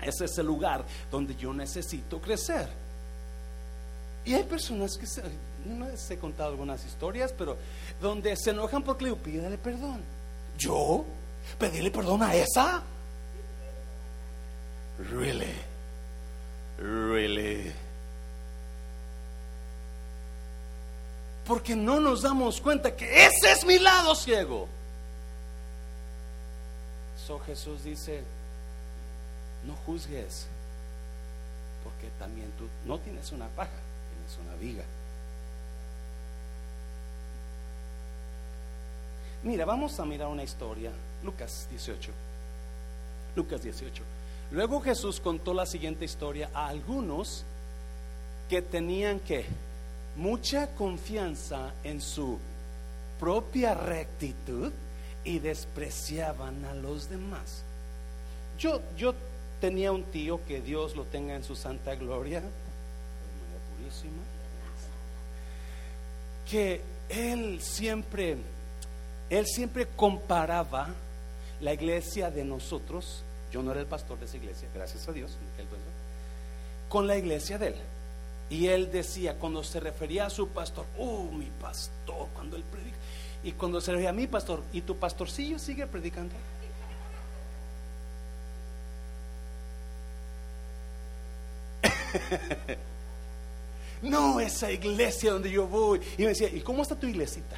Ese 0.01 0.23
es 0.23 0.39
el 0.39 0.47
lugar 0.47 0.85
donde 1.11 1.35
yo 1.35 1.53
necesito 1.53 2.21
crecer. 2.21 2.69
Y 4.25 4.35
hay 4.35 4.45
personas 4.45 4.97
que 4.97 5.07
se, 5.07 5.23
no 5.65 5.87
les 5.87 6.11
he 6.11 6.19
contado 6.19 6.51
algunas 6.51 6.85
historias, 6.85 7.33
pero 7.37 7.57
donde 8.01 8.37
se 8.37 8.51
enojan 8.51 8.83
porque 8.83 9.05
le 9.05 9.15
pídele 9.15 9.59
perdón. 9.59 10.01
¿Yo? 10.57 11.05
¿Pedirle 11.59 11.91
perdón 11.91 12.23
a 12.23 12.35
esa? 12.35 12.83
Really? 15.11 15.68
Really? 16.79 17.73
Porque 21.47 21.75
no 21.75 21.99
nos 21.99 22.23
damos 22.23 22.61
cuenta 22.61 22.95
que 22.95 23.27
ese 23.27 23.51
es 23.51 23.65
mi 23.65 23.79
lado 23.79 24.15
ciego. 24.15 24.69
So 27.27 27.41
Jesús 27.41 27.83
dice, 27.85 28.23
no 29.67 29.75
juzgues, 29.85 30.47
porque 31.83 32.09
también 32.19 32.51
tú 32.59 32.69
no 32.87 32.99
tienes 32.99 33.33
una 33.33 33.49
paja, 33.49 33.71
tienes 34.13 34.39
una 34.47 34.55
viga. 34.57 34.85
Mira, 39.43 39.65
vamos 39.65 39.99
a 39.99 40.05
mirar 40.05 40.29
una 40.29 40.43
historia, 40.43 40.91
Lucas 41.25 41.67
18. 41.71 42.13
Lucas 43.37 43.63
18. 43.63 44.18
Luego 44.51 44.81
Jesús 44.81 45.21
contó 45.21 45.53
la 45.53 45.67
siguiente 45.67 46.05
historia 46.05 46.51
a 46.55 46.69
algunos 46.69 47.45
que 48.49 48.63
tenían 48.63 49.21
que 49.21 49.45
mucha 50.17 50.69
confianza 50.69 51.75
en 51.85 52.01
su 52.01 52.39
propia 53.21 53.75
rectitud 53.75 54.73
y 55.23 55.39
despreciaban 55.39 56.65
a 56.65 56.75
los 56.75 57.11
demás. 57.11 57.63
Yo, 58.59 58.81
yo 58.97 59.15
tenía 59.61 59.93
un 59.93 60.05
tío 60.05 60.41
que 60.47 60.63
Dios 60.63 60.97
lo 60.97 61.05
tenga 61.05 61.35
en 61.35 61.45
su 61.45 61.55
santa 61.55 61.95
gloria, 61.95 62.43
que 66.51 66.81
él 67.11 67.61
siempre, 67.61 68.37
él 69.29 69.47
siempre 69.47 69.87
comparaba 69.87 70.89
la 71.61 71.75
iglesia 71.75 72.31
de 72.31 72.45
nosotros 72.45 73.23
yo 73.51 73.63
no 73.63 73.73
era 73.73 73.81
el 73.81 73.87
pastor 73.87 74.19
de 74.19 74.27
esa 74.27 74.37
iglesia, 74.37 74.69
gracias 74.75 75.09
a 75.09 75.13
Dios, 75.13 75.37
con 76.89 77.07
la 77.07 77.17
iglesia 77.17 77.59
de 77.59 77.69
él. 77.69 77.75
Y 78.51 78.69
él 78.69 78.91
decía, 78.91 79.39
cuando 79.39 79.63
se 79.63 79.79
refería 79.79 80.27
a 80.27 80.31
su 80.31 80.49
pastor, 80.49 80.87
oh, 80.99 81.25
mi 81.25 81.51
pastor, 81.61 82.29
cuando 82.35 82.57
él 82.57 82.65
predica. 82.65 82.97
Y 83.43 83.53
cuando 83.53 83.81
se 83.81 83.93
refería 83.93 84.11
a 84.11 84.15
mi 84.15 84.27
pastor, 84.27 84.63
¿y 84.73 84.81
tu 84.81 84.97
pastorcillo 84.97 85.59
sigue 85.59 85.87
predicando? 85.87 86.35
no, 94.03 94.41
esa 94.41 94.71
iglesia 94.71 95.33
donde 95.33 95.51
yo 95.51 95.67
voy. 95.67 96.01
Y 96.17 96.23
me 96.23 96.29
decía, 96.29 96.49
¿y 96.49 96.61
cómo 96.61 96.83
está 96.83 96.97
tu 96.97 97.07
iglesita? 97.07 97.57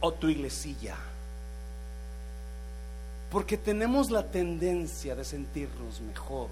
O 0.00 0.12
tu 0.12 0.28
iglesilla. 0.28 0.96
Porque 3.30 3.56
tenemos 3.56 4.10
la 4.10 4.30
tendencia 4.30 5.14
de 5.14 5.24
sentirnos 5.24 6.00
mejor 6.00 6.48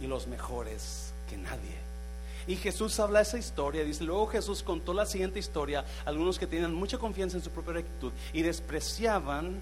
y 0.00 0.06
los 0.06 0.26
mejores 0.26 1.12
que 1.28 1.36
nadie. 1.36 1.84
Y 2.46 2.56
Jesús 2.56 3.00
habla 3.00 3.22
esa 3.22 3.38
historia, 3.38 3.84
dice, 3.84 4.04
luego 4.04 4.26
Jesús 4.26 4.62
contó 4.62 4.92
la 4.92 5.06
siguiente 5.06 5.38
historia, 5.38 5.84
algunos 6.04 6.38
que 6.38 6.46
tenían 6.46 6.74
mucha 6.74 6.98
confianza 6.98 7.38
en 7.38 7.42
su 7.42 7.50
propia 7.50 7.74
rectitud 7.74 8.12
y 8.32 8.42
despreciaban 8.42 9.60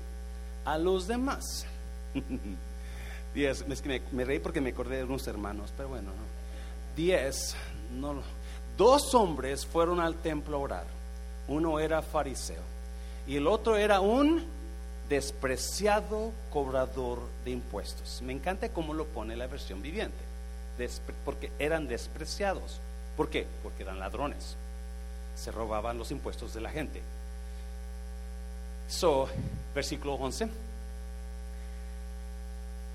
a 0.64 0.78
los 0.78 1.06
demás. 1.06 1.64
Diez, 3.34 3.64
es 3.66 3.80
que 3.80 4.02
me, 4.12 4.24
reí 4.24 4.40
porque 4.40 4.60
me 4.60 4.70
acordé 4.70 4.98
de 4.98 5.04
unos 5.04 5.26
hermanos, 5.26 5.72
pero 5.74 5.88
bueno, 5.88 6.10
diez, 6.94 7.54
no, 7.98 8.16
dos 8.76 9.14
hombres 9.14 9.64
fueron 9.64 10.00
al 10.00 10.16
templo 10.16 10.58
a 10.58 10.60
orar, 10.60 10.86
uno 11.48 11.80
era 11.80 12.02
fariseo 12.02 12.60
y 13.26 13.36
el 13.36 13.46
otro 13.46 13.78
era 13.78 14.00
un 14.00 14.44
despreciado 15.08 16.32
cobrador 16.50 17.20
de 17.44 17.50
impuestos. 17.50 18.22
Me 18.22 18.32
encanta 18.32 18.68
cómo 18.70 18.94
lo 18.94 19.06
pone 19.06 19.36
la 19.36 19.46
versión 19.46 19.82
viviente, 19.82 20.24
porque 21.24 21.52
eran 21.58 21.88
despreciados. 21.88 22.80
¿Por 23.16 23.28
qué? 23.28 23.46
Porque 23.62 23.82
eran 23.82 23.98
ladrones, 23.98 24.56
se 25.34 25.50
robaban 25.50 25.98
los 25.98 26.10
impuestos 26.10 26.54
de 26.54 26.60
la 26.60 26.70
gente. 26.70 27.02
So, 28.88 29.28
versículo 29.74 30.14
11. 30.14 30.48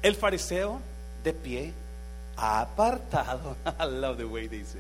El 0.02 0.16
fariseo 0.16 0.80
de 1.24 1.34
pie, 1.34 1.74
apartado, 2.36 3.58
I 3.80 3.86
love 3.86 4.18
the 4.18 4.26
way 4.26 4.48
dice, 4.48 4.80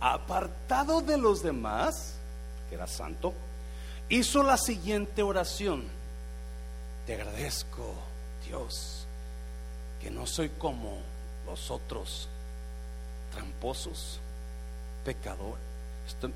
apartado 0.00 1.00
de 1.00 1.16
los 1.18 1.42
demás, 1.42 2.14
que 2.68 2.74
era 2.74 2.86
santo, 2.86 3.34
hizo 4.08 4.42
la 4.42 4.56
siguiente 4.56 5.22
oración 5.22 5.84
te 7.06 7.14
agradezco, 7.14 7.94
Dios, 8.46 9.06
que 10.00 10.10
no 10.10 10.26
soy 10.26 10.50
como 10.50 10.98
los 11.46 11.70
otros 11.70 12.28
tramposos, 13.32 14.20
pecadores. 15.04 15.62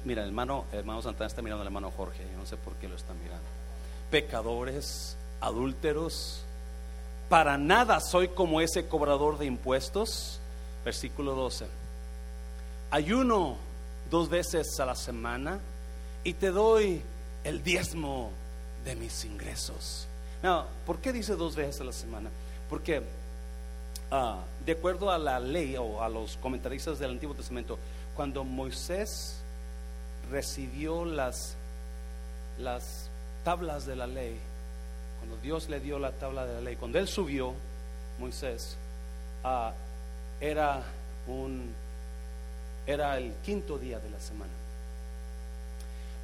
mira, 0.04 0.22
el 0.22 0.28
hermano, 0.28 0.64
hermano 0.72 1.02
Santana 1.02 1.28
está 1.28 1.42
mirando 1.42 1.62
al 1.62 1.68
hermano 1.68 1.92
Jorge, 1.96 2.26
yo 2.30 2.38
no 2.38 2.46
sé 2.46 2.56
por 2.56 2.74
qué 2.74 2.88
lo 2.88 2.96
está 2.96 3.14
mirando. 3.14 3.46
Pecadores, 4.10 5.16
adúlteros, 5.40 6.42
para 7.28 7.58
nada 7.58 8.00
soy 8.00 8.28
como 8.28 8.60
ese 8.60 8.88
cobrador 8.88 9.38
de 9.38 9.46
impuestos. 9.46 10.40
Versículo 10.84 11.34
12. 11.34 11.66
Ayuno 12.90 13.56
dos 14.10 14.30
veces 14.30 14.80
a 14.80 14.86
la 14.86 14.94
semana 14.94 15.60
y 16.24 16.32
te 16.32 16.50
doy 16.50 17.02
el 17.44 17.62
diezmo 17.62 18.30
de 18.84 18.96
mis 18.96 19.24
ingresos. 19.26 20.07
No, 20.42 20.66
¿por 20.86 20.98
qué 20.98 21.12
dice 21.12 21.34
dos 21.34 21.56
veces 21.56 21.80
a 21.80 21.84
la 21.84 21.92
semana? 21.92 22.30
Porque 22.70 23.02
ah, 24.10 24.38
de 24.64 24.72
acuerdo 24.72 25.10
a 25.10 25.18
la 25.18 25.40
ley 25.40 25.76
o 25.76 26.02
a 26.02 26.08
los 26.08 26.36
comentaristas 26.36 26.98
del 26.98 27.12
Antiguo 27.12 27.34
Testamento, 27.34 27.78
cuando 28.14 28.44
Moisés 28.44 29.36
recibió 30.30 31.04
las, 31.04 31.56
las 32.58 33.08
tablas 33.44 33.86
de 33.86 33.96
la 33.96 34.06
ley, 34.06 34.38
cuando 35.18 35.36
Dios 35.38 35.68
le 35.68 35.80
dio 35.80 35.98
la 35.98 36.12
tabla 36.12 36.46
de 36.46 36.54
la 36.54 36.60
ley, 36.60 36.76
cuando 36.76 36.98
él 36.98 37.08
subió, 37.08 37.54
Moisés, 38.18 38.76
ah, 39.44 39.72
era 40.40 40.82
un 41.26 41.74
era 42.88 43.18
el 43.18 43.34
quinto 43.44 43.78
día 43.78 43.98
de 43.98 44.08
la 44.08 44.18
semana. 44.18 44.50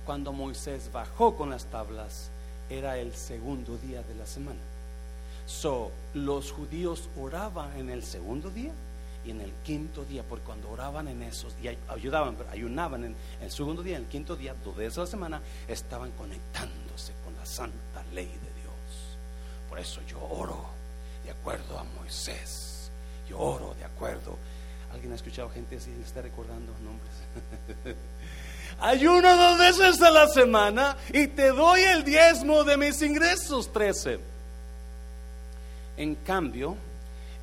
Cuando 0.07 0.33
Moisés 0.33 0.91
bajó 0.91 1.37
con 1.37 1.51
las 1.51 1.67
tablas, 1.67 2.31
era 2.79 2.99
el 2.99 3.15
segundo 3.15 3.77
día 3.79 4.03
de 4.03 4.15
la 4.15 4.27
semana. 4.27 4.61
So, 5.47 5.91
los 6.15 6.53
judíos 6.53 7.09
oraban 7.19 7.77
en 7.79 7.91
el 7.91 8.03
segundo 8.03 8.51
día 8.51 8.73
y 9.25 9.31
en 9.31 9.41
el 9.41 9.53
quinto 9.65 10.05
día, 10.05 10.23
porque 10.23 10.45
cuando 10.45 10.71
oraban 10.71 11.09
en 11.09 11.23
esos, 11.23 11.55
y 11.63 11.69
ayudaban, 11.89 12.37
ayunaban 12.51 13.05
en 13.05 13.17
el 13.41 13.51
segundo 13.51 13.83
día, 13.83 13.97
en 13.97 14.05
el 14.05 14.09
quinto 14.09 14.37
día, 14.37 14.55
dos 14.65 14.77
días 14.77 14.97
la 14.97 15.07
semana, 15.07 15.41
estaban 15.69 16.11
conectándose 16.13 17.13
con 17.25 17.35
la 17.37 17.47
santa 17.47 18.03
ley 18.13 18.27
de 18.27 18.33
Dios. 18.33 19.19
Por 19.69 19.79
eso 19.79 20.01
yo 20.09 20.23
oro 20.23 20.67
de 21.25 21.31
acuerdo 21.31 21.79
a 21.79 21.85
Moisés, 21.85 22.91
yo 23.29 23.39
oro 23.39 23.75
de 23.75 23.85
acuerdo 23.85 24.37
¿Alguien 24.95 25.11
ha 25.11 25.17
escuchado 25.17 25.51
gente 25.51 25.77
así? 25.77 25.91
Le 25.91 26.05
está 26.05 26.23
recordando 26.23 26.73
nombres. 26.79 27.97
Ayuno 28.81 29.37
dos 29.37 29.59
veces 29.59 30.03
a 30.03 30.11
la 30.11 30.29
semana 30.29 30.97
y 31.13 31.29
te 31.29 31.49
doy 31.51 31.81
el 31.81 32.05
diezmo 32.05 32.65
de 32.65 32.77
mis 32.77 33.01
ingresos, 33.03 33.73
13. 33.73 34.19
En 35.97 36.15
cambio, 36.17 36.77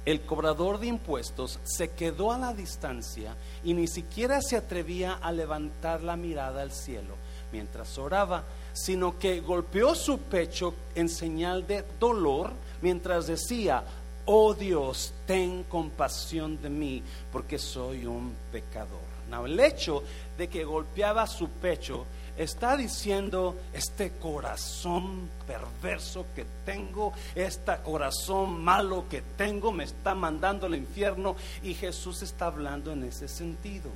el 0.06 0.22
cobrador 0.22 0.80
de 0.80 0.88
impuestos 0.88 1.60
se 1.64 1.92
quedó 1.92 2.32
a 2.32 2.38
la 2.38 2.54
distancia 2.54 3.36
y 3.64 3.74
ni 3.74 3.88
siquiera 3.88 4.42
se 4.42 4.58
atrevía 4.58 5.14
a 5.14 5.32
levantar 5.32 6.02
la 6.02 6.16
mirada 6.16 6.62
al 6.62 6.72
cielo 6.72 7.16
mientras 7.52 7.98
oraba, 7.98 8.44
sino 8.74 9.20
que 9.20 9.42
golpeó 9.42 9.94
su 9.96 10.18
pecho 10.20 10.74
en 10.96 11.10
señal 11.10 11.68
de 11.68 11.84
dolor 12.00 12.52
mientras 12.82 13.28
decía, 13.28 13.84
oh 14.26 14.54
Dios, 14.54 15.14
ten 15.26 15.64
compasión 15.64 16.62
de 16.62 16.70
mí, 16.70 17.04
porque 17.32 17.60
soy 17.60 18.06
un 18.06 18.34
pecador. 18.52 19.11
El 19.34 19.60
hecho 19.60 20.04
de 20.38 20.48
que 20.48 20.64
golpeaba 20.64 21.26
su 21.28 21.50
pecho 21.50 22.06
está 22.38 22.78
diciendo, 22.78 23.56
este 23.74 24.12
corazón 24.12 25.30
perverso 25.46 26.26
que 26.36 26.46
tengo, 26.66 27.14
este 27.36 27.78
corazón 27.78 28.64
malo 28.64 29.06
que 29.10 29.22
tengo, 29.38 29.72
me 29.72 29.84
está 29.84 30.16
mandando 30.16 30.66
al 30.66 30.76
infierno. 30.76 31.36
Y 31.64 31.74
Jesús 31.74 32.22
está 32.22 32.48
hablando 32.48 32.92
en 32.92 33.04
ese 33.04 33.28
sentido. 33.28 33.90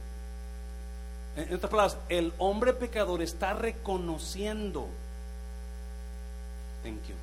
En 1.35 1.53
otras 1.53 1.69
palabras, 1.69 1.97
el 2.07 2.33
hombre 2.37 2.73
pecador 2.73 3.21
está 3.21 3.53
reconociendo. 3.53 4.87
Thank 6.83 7.07
you. 7.07 7.15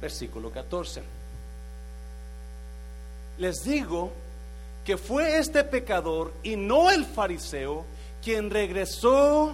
Versículo 0.00 0.50
14. 0.50 1.02
Les 3.38 3.56
digo 3.64 4.12
que 4.84 4.96
fue 4.96 5.38
este 5.38 5.64
pecador 5.64 6.32
y 6.42 6.56
no 6.56 6.90
el 6.90 7.04
fariseo 7.04 7.84
quien 8.22 8.50
regresó. 8.50 9.52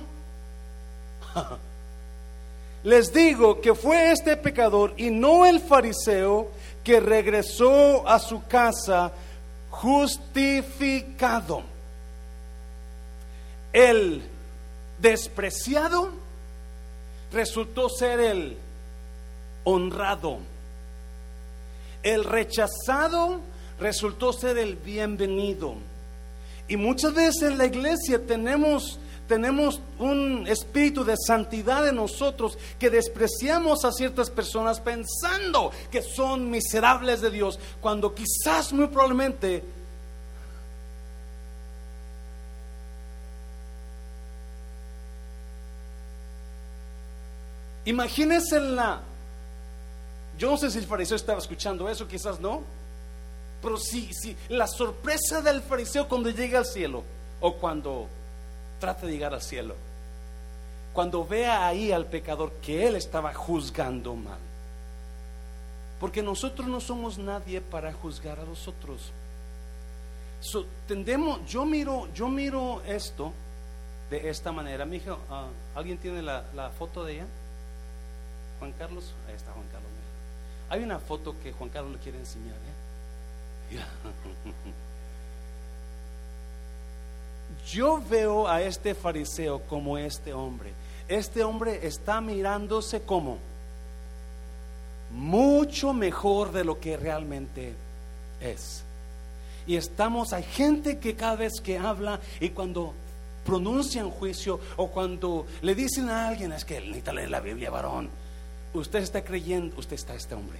Les 2.84 3.12
digo 3.12 3.60
que 3.60 3.74
fue 3.74 4.12
este 4.12 4.36
pecador 4.36 4.94
y 4.96 5.10
no 5.10 5.44
el 5.46 5.60
fariseo 5.60 6.50
que 6.84 7.00
regresó 7.00 8.08
a 8.08 8.18
su 8.18 8.46
casa 8.46 9.12
justificado. 9.70 11.62
El 13.72 14.22
despreciado 14.98 16.10
resultó 17.32 17.88
ser 17.88 18.20
el 18.20 18.56
honrado. 19.64 20.38
El 22.02 22.24
rechazado 22.24 23.40
resultó 23.78 24.32
ser 24.32 24.58
el 24.58 24.76
bienvenido. 24.76 25.74
Y 26.68 26.76
muchas 26.76 27.14
veces 27.14 27.42
en 27.42 27.58
la 27.58 27.66
iglesia 27.66 28.24
tenemos 28.24 28.98
tenemos 29.28 29.82
un 29.98 30.46
espíritu 30.48 31.04
de 31.04 31.14
santidad 31.18 31.86
en 31.86 31.96
nosotros 31.96 32.56
que 32.78 32.88
despreciamos 32.88 33.84
a 33.84 33.92
ciertas 33.92 34.30
personas 34.30 34.80
pensando 34.80 35.70
que 35.90 36.00
son 36.00 36.50
miserables 36.50 37.20
de 37.20 37.30
Dios, 37.30 37.58
cuando 37.82 38.14
quizás 38.14 38.72
muy 38.72 38.86
probablemente 38.86 39.62
Imagínense 47.88 48.60
la. 48.60 49.00
Yo 50.36 50.50
no 50.50 50.58
sé 50.58 50.70
si 50.70 50.76
el 50.76 50.84
fariseo 50.84 51.16
estaba 51.16 51.38
escuchando 51.38 51.88
eso, 51.88 52.06
quizás 52.06 52.38
no. 52.38 52.62
Pero 53.60 53.76
sí, 53.76 54.10
sí, 54.12 54.36
la 54.48 54.66
sorpresa 54.66 55.40
del 55.40 55.62
fariseo 55.62 56.08
cuando 56.08 56.30
llega 56.30 56.58
al 56.58 56.66
cielo 56.66 57.02
o 57.40 57.54
cuando 57.54 58.08
trata 58.78 59.06
de 59.06 59.12
llegar 59.12 59.34
al 59.34 59.42
cielo. 59.42 59.74
Cuando 60.92 61.24
vea 61.24 61.66
ahí 61.66 61.92
al 61.92 62.06
pecador 62.06 62.52
que 62.62 62.86
él 62.86 62.96
estaba 62.96 63.34
juzgando 63.34 64.14
mal. 64.14 64.38
Porque 66.00 66.22
nosotros 66.22 66.68
no 66.68 66.80
somos 66.80 67.18
nadie 67.18 67.60
para 67.60 67.92
juzgar 67.92 68.38
a 68.38 68.44
los 68.44 68.68
otros. 68.68 69.12
tendemos, 70.86 71.44
yo 71.46 71.64
miro, 71.64 72.08
yo 72.14 72.28
miro 72.28 72.82
esto 72.86 73.32
de 74.10 74.28
esta 74.28 74.52
manera. 74.52 74.84
Mi 74.84 74.98
hijo, 74.98 75.18
ah, 75.30 75.48
¿alguien 75.74 75.98
tiene 75.98 76.22
la, 76.22 76.44
la 76.54 76.70
foto 76.70 77.04
de 77.04 77.14
ella? 77.14 77.26
Juan 78.60 78.72
Carlos, 78.72 79.12
ahí 79.28 79.34
está 79.34 79.52
Juan 79.52 79.66
Carlos. 79.72 79.90
Hay 80.70 80.82
una 80.82 80.98
foto 80.98 81.34
que 81.42 81.52
Juan 81.52 81.70
Carlos 81.70 81.92
le 81.92 81.98
quiere 81.98 82.18
enseñar. 82.18 82.54
¿eh? 82.54 82.77
Yo 87.72 88.02
veo 88.08 88.48
a 88.48 88.62
este 88.62 88.94
fariseo 88.94 89.60
como 89.62 89.98
este 89.98 90.32
hombre. 90.32 90.72
Este 91.08 91.44
hombre 91.44 91.86
está 91.86 92.20
mirándose 92.20 93.02
como 93.02 93.38
mucho 95.12 95.92
mejor 95.92 96.52
de 96.52 96.64
lo 96.64 96.80
que 96.80 96.96
realmente 96.96 97.74
es. 98.40 98.82
Y 99.66 99.76
estamos, 99.76 100.32
hay 100.32 100.44
gente 100.44 100.98
que 100.98 101.14
cada 101.14 101.36
vez 101.36 101.60
que 101.60 101.78
habla 101.78 102.20
y 102.40 102.50
cuando 102.50 102.94
pronuncian 103.44 104.10
juicio 104.10 104.60
o 104.76 104.88
cuando 104.88 105.46
le 105.62 105.74
dicen 105.74 106.08
a 106.08 106.28
alguien, 106.28 106.52
es 106.52 106.64
que 106.64 106.80
necesita 106.80 107.12
leer 107.12 107.30
la 107.30 107.40
Biblia, 107.40 107.70
varón 107.70 108.08
usted 108.74 109.00
está 109.00 109.22
creyendo, 109.22 109.78
usted 109.78 109.94
está 109.94 110.14
este 110.14 110.34
hombre. 110.34 110.58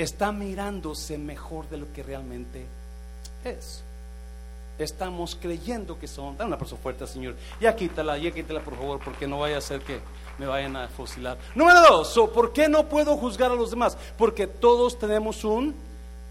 Está 0.00 0.32
mirándose 0.32 1.18
mejor 1.18 1.68
de 1.68 1.76
lo 1.76 1.92
que 1.92 2.02
realmente 2.02 2.64
es. 3.44 3.82
Estamos 4.78 5.36
creyendo 5.38 5.98
que 5.98 6.08
son. 6.08 6.38
Dame 6.38 6.48
una 6.48 6.58
persona 6.58 6.80
fuerte, 6.80 7.06
Señor. 7.06 7.34
Ya 7.60 7.76
quítala, 7.76 8.16
ya 8.16 8.30
quítala, 8.30 8.62
por 8.62 8.76
favor, 8.76 8.98
porque 9.04 9.26
no 9.26 9.40
vaya 9.40 9.58
a 9.58 9.60
ser 9.60 9.82
que 9.82 10.00
me 10.38 10.46
vayan 10.46 10.74
a 10.74 10.88
fusilar. 10.88 11.36
Número 11.54 11.82
dos, 11.82 12.18
¿por 12.32 12.50
qué 12.54 12.66
no 12.66 12.88
puedo 12.88 13.14
juzgar 13.18 13.50
a 13.50 13.54
los 13.54 13.68
demás? 13.68 13.98
Porque 14.16 14.46
todos 14.46 14.98
tenemos 14.98 15.44
un 15.44 15.74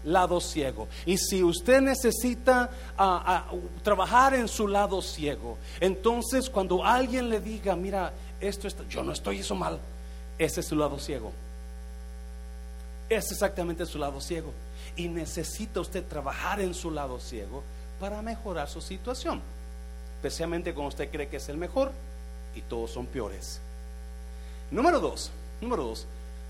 lado 0.02 0.40
ciego. 0.40 0.88
Y 1.06 1.16
si 1.16 1.44
usted 1.44 1.80
necesita 1.80 2.70
trabajar 3.84 4.34
en 4.34 4.48
su 4.48 4.66
lado 4.66 5.00
ciego, 5.00 5.58
entonces 5.78 6.50
cuando 6.50 6.84
alguien 6.84 7.28
le 7.28 7.40
diga, 7.40 7.76
mira, 7.76 8.12
esto 8.40 8.66
está, 8.66 8.82
yo 8.88 9.04
no 9.04 9.12
estoy 9.12 9.38
eso 9.38 9.54
mal, 9.54 9.78
ese 10.38 10.58
es 10.58 10.66
su 10.66 10.74
lado 10.74 10.98
ciego. 10.98 11.30
Es 13.10 13.32
exactamente 13.32 13.84
su 13.84 13.98
lado 13.98 14.20
ciego. 14.20 14.52
Y 14.96 15.08
necesita 15.08 15.80
usted 15.80 16.04
trabajar 16.04 16.60
en 16.60 16.72
su 16.74 16.90
lado 16.92 17.18
ciego 17.18 17.62
para 17.98 18.22
mejorar 18.22 18.68
su 18.68 18.80
situación. 18.80 19.42
Especialmente 20.16 20.72
cuando 20.72 20.90
usted 20.90 21.10
cree 21.10 21.28
que 21.28 21.38
es 21.38 21.48
el 21.48 21.56
mejor 21.56 21.90
y 22.54 22.62
todos 22.62 22.92
son 22.92 23.06
peores. 23.06 23.60
Número 24.70 25.00
dos, 25.00 25.30
número 25.60 25.84
dos, 25.84 26.06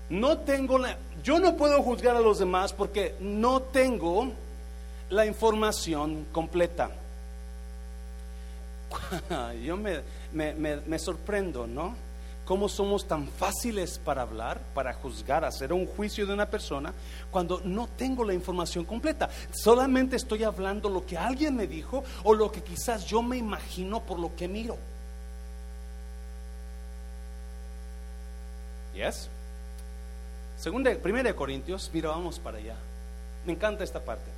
no 0.09 0.37
tengo 0.39 0.77
la, 0.77 0.97
yo 1.23 1.39
no 1.39 1.57
puedo 1.57 1.81
juzgar 1.81 2.15
a 2.15 2.19
los 2.19 2.37
demás 2.37 2.73
porque 2.73 3.15
no 3.19 3.61
tengo 3.61 4.31
la 5.09 5.25
información 5.25 6.27
completa. 6.31 6.91
Yo 9.63 9.77
me, 9.77 10.01
me 10.33 10.99
sorprendo, 10.99 11.65
¿no? 11.65 11.95
Cómo 12.45 12.67
somos 12.67 13.07
tan 13.07 13.27
fáciles 13.27 13.99
para 13.99 14.23
hablar, 14.23 14.59
para 14.73 14.93
juzgar, 14.93 15.45
hacer 15.45 15.71
un 15.71 15.85
juicio 15.85 16.25
de 16.25 16.33
una 16.33 16.49
persona, 16.49 16.93
cuando 17.29 17.61
no 17.63 17.87
tengo 17.87 18.23
la 18.23 18.33
información 18.33 18.85
completa. 18.85 19.29
Solamente 19.51 20.15
estoy 20.15 20.43
hablando 20.43 20.89
lo 20.89 21.05
que 21.05 21.17
alguien 21.17 21.55
me 21.55 21.67
dijo 21.67 22.03
o 22.23 22.33
lo 22.33 22.51
que 22.51 22.61
quizás 22.61 23.05
yo 23.05 23.21
me 23.21 23.37
imagino 23.37 24.01
por 24.01 24.19
lo 24.19 24.35
que 24.35 24.47
miro. 24.47 24.77
¿Yes? 28.93 29.29
Segunda, 30.57 30.93
primera 30.95 31.29
de 31.29 31.35
Corintios, 31.35 31.89
mira, 31.93 32.09
vamos 32.09 32.37
para 32.37 32.57
allá. 32.57 32.75
Me 33.45 33.53
encanta 33.53 33.83
esta 33.83 33.99
parte. 33.99 34.29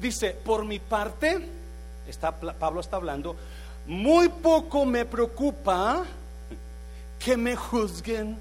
Dice, 0.00 0.30
por 0.30 0.64
mi 0.64 0.78
parte, 0.78 1.46
está, 2.08 2.32
Pablo 2.32 2.80
está 2.80 2.96
hablando, 2.96 3.36
muy 3.86 4.28
poco 4.28 4.86
me 4.86 5.04
preocupa 5.04 6.04
que 7.20 7.36
me 7.36 7.54
juzguen. 7.54 8.38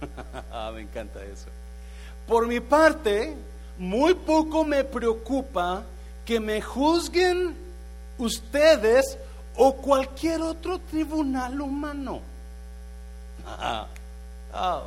Ah, 0.52 0.70
me 0.74 0.82
encanta 0.82 1.22
eso. 1.24 1.46
Por 2.26 2.46
mi 2.46 2.60
parte, 2.60 3.34
muy 3.78 4.14
poco 4.14 4.64
me 4.64 4.84
preocupa 4.84 5.84
que 6.24 6.40
me 6.40 6.60
juzguen 6.60 7.54
ustedes 8.18 9.18
o 9.56 9.76
cualquier 9.76 10.42
otro 10.42 10.78
tribunal 10.80 11.60
humano. 11.60 12.20
Ah, 14.58 14.82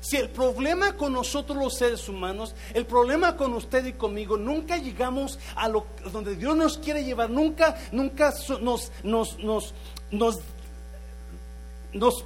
si 0.00 0.16
el 0.16 0.30
problema 0.30 0.96
con 0.96 1.12
nosotros 1.12 1.56
los 1.56 1.74
seres 1.76 2.08
humanos, 2.08 2.54
el 2.74 2.86
problema 2.86 3.36
con 3.36 3.52
usted 3.52 3.84
y 3.84 3.92
conmigo, 3.92 4.36
nunca 4.36 4.78
llegamos 4.78 5.38
a 5.54 5.68
lo 5.68 5.86
donde 6.10 6.34
Dios 6.34 6.56
nos 6.56 6.78
quiere 6.78 7.04
llevar, 7.04 7.30
nunca, 7.30 7.76
nunca 7.92 8.32
nos, 8.60 8.90
nos, 9.04 9.38
nos, 9.38 9.74
nos 10.10 10.40
nos 11.92 12.24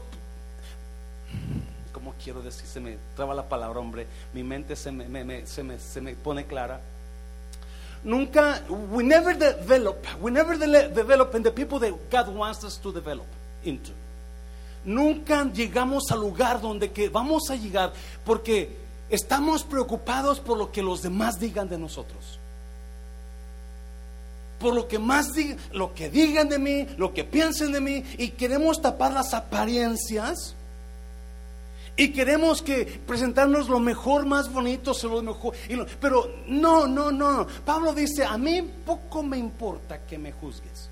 como 1.93 2.13
quiero 2.23 2.43
decir, 2.43 2.67
se 2.67 2.79
me 2.79 2.99
traba 3.17 3.35
la 3.35 3.49
palabra, 3.49 3.81
hombre, 3.81 4.07
mi 4.35 4.43
mente 4.43 4.77
se 4.77 4.93
me, 4.93 5.47
se 5.47 5.63
me, 5.65 5.79
se 5.79 6.01
me 6.03 6.15
pone 6.15 6.45
clara. 6.45 6.79
Nunca, 8.05 8.63
we 8.69 9.03
never 9.03 9.35
develop, 9.35 10.07
we 10.21 10.31
never 10.31 10.59
de- 10.59 10.91
develop 10.91 11.35
in 11.35 11.43
the 11.43 11.51
people 11.51 11.79
that 11.81 11.93
God 12.11 12.29
wants 12.29 12.63
us 12.65 12.77
to 12.77 12.93
develop 12.93 13.27
into. 13.65 13.93
Nunca 14.85 15.51
llegamos 15.51 16.05
al 16.13 16.21
lugar 16.21 16.61
donde 16.61 16.93
que 16.93 17.09
vamos 17.09 17.51
a 17.51 17.57
llegar 17.57 17.93
porque 18.25 18.77
estamos 19.09 19.65
preocupados 19.65 20.39
por 20.39 20.59
lo 20.59 20.71
que 20.71 20.83
los 20.83 21.03
demás 21.03 21.41
digan 21.41 21.69
de 21.69 21.79
nosotros. 21.79 22.39
Por 24.59 24.75
lo 24.75 24.89
que 24.89 24.99
más 24.99 25.33
digan, 25.35 25.59
lo 25.73 25.95
que 25.95 26.09
digan 26.09 26.49
de 26.49 26.59
mí, 26.59 26.87
lo 26.97 27.13
que 27.13 27.25
piensen 27.25 27.73
de 27.73 27.81
mí 27.81 28.05
y 28.19 28.31
queremos 28.31 28.81
tapar 28.81 29.13
las 29.13 29.35
apariencias 29.35 30.55
y 31.99 32.13
queremos 32.13 32.61
que 32.61 32.85
presentarnos 32.85 33.69
lo 33.69 33.81
mejor, 33.81 34.27
más 34.27 34.53
bonito, 34.53 34.93
lo 35.05 35.23
mejor. 35.23 35.55
pero 35.99 36.31
no, 36.47 36.87
no, 36.87 37.11
no. 37.11 37.47
Pablo 37.65 37.95
dice, 37.95 38.23
a 38.25 38.37
mí 38.37 38.61
poco 38.85 39.23
me 39.23 39.39
importa 39.39 40.05
que 40.07 40.19
me 40.19 40.33
juzgues. 40.33 40.91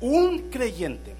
Un 0.00 0.48
creyente 0.48 1.14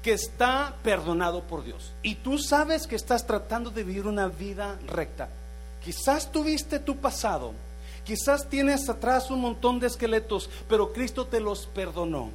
que 0.00 0.12
está 0.12 0.74
perdonado 0.82 1.42
por 1.42 1.64
Dios 1.64 1.92
y 2.02 2.16
tú 2.16 2.38
sabes 2.38 2.86
que 2.86 2.94
estás 2.94 3.26
tratando 3.26 3.70
de 3.70 3.82
vivir 3.82 4.06
una 4.06 4.28
vida 4.28 4.78
recta. 4.86 5.28
Quizás 5.82 6.30
tuviste 6.30 6.78
tu 6.78 6.98
pasado, 6.98 7.52
quizás 8.04 8.48
tienes 8.48 8.88
atrás 8.88 9.30
un 9.30 9.40
montón 9.40 9.80
de 9.80 9.86
esqueletos, 9.86 10.48
pero 10.68 10.92
Cristo 10.92 11.26
te 11.26 11.40
los 11.40 11.66
perdonó 11.66 12.30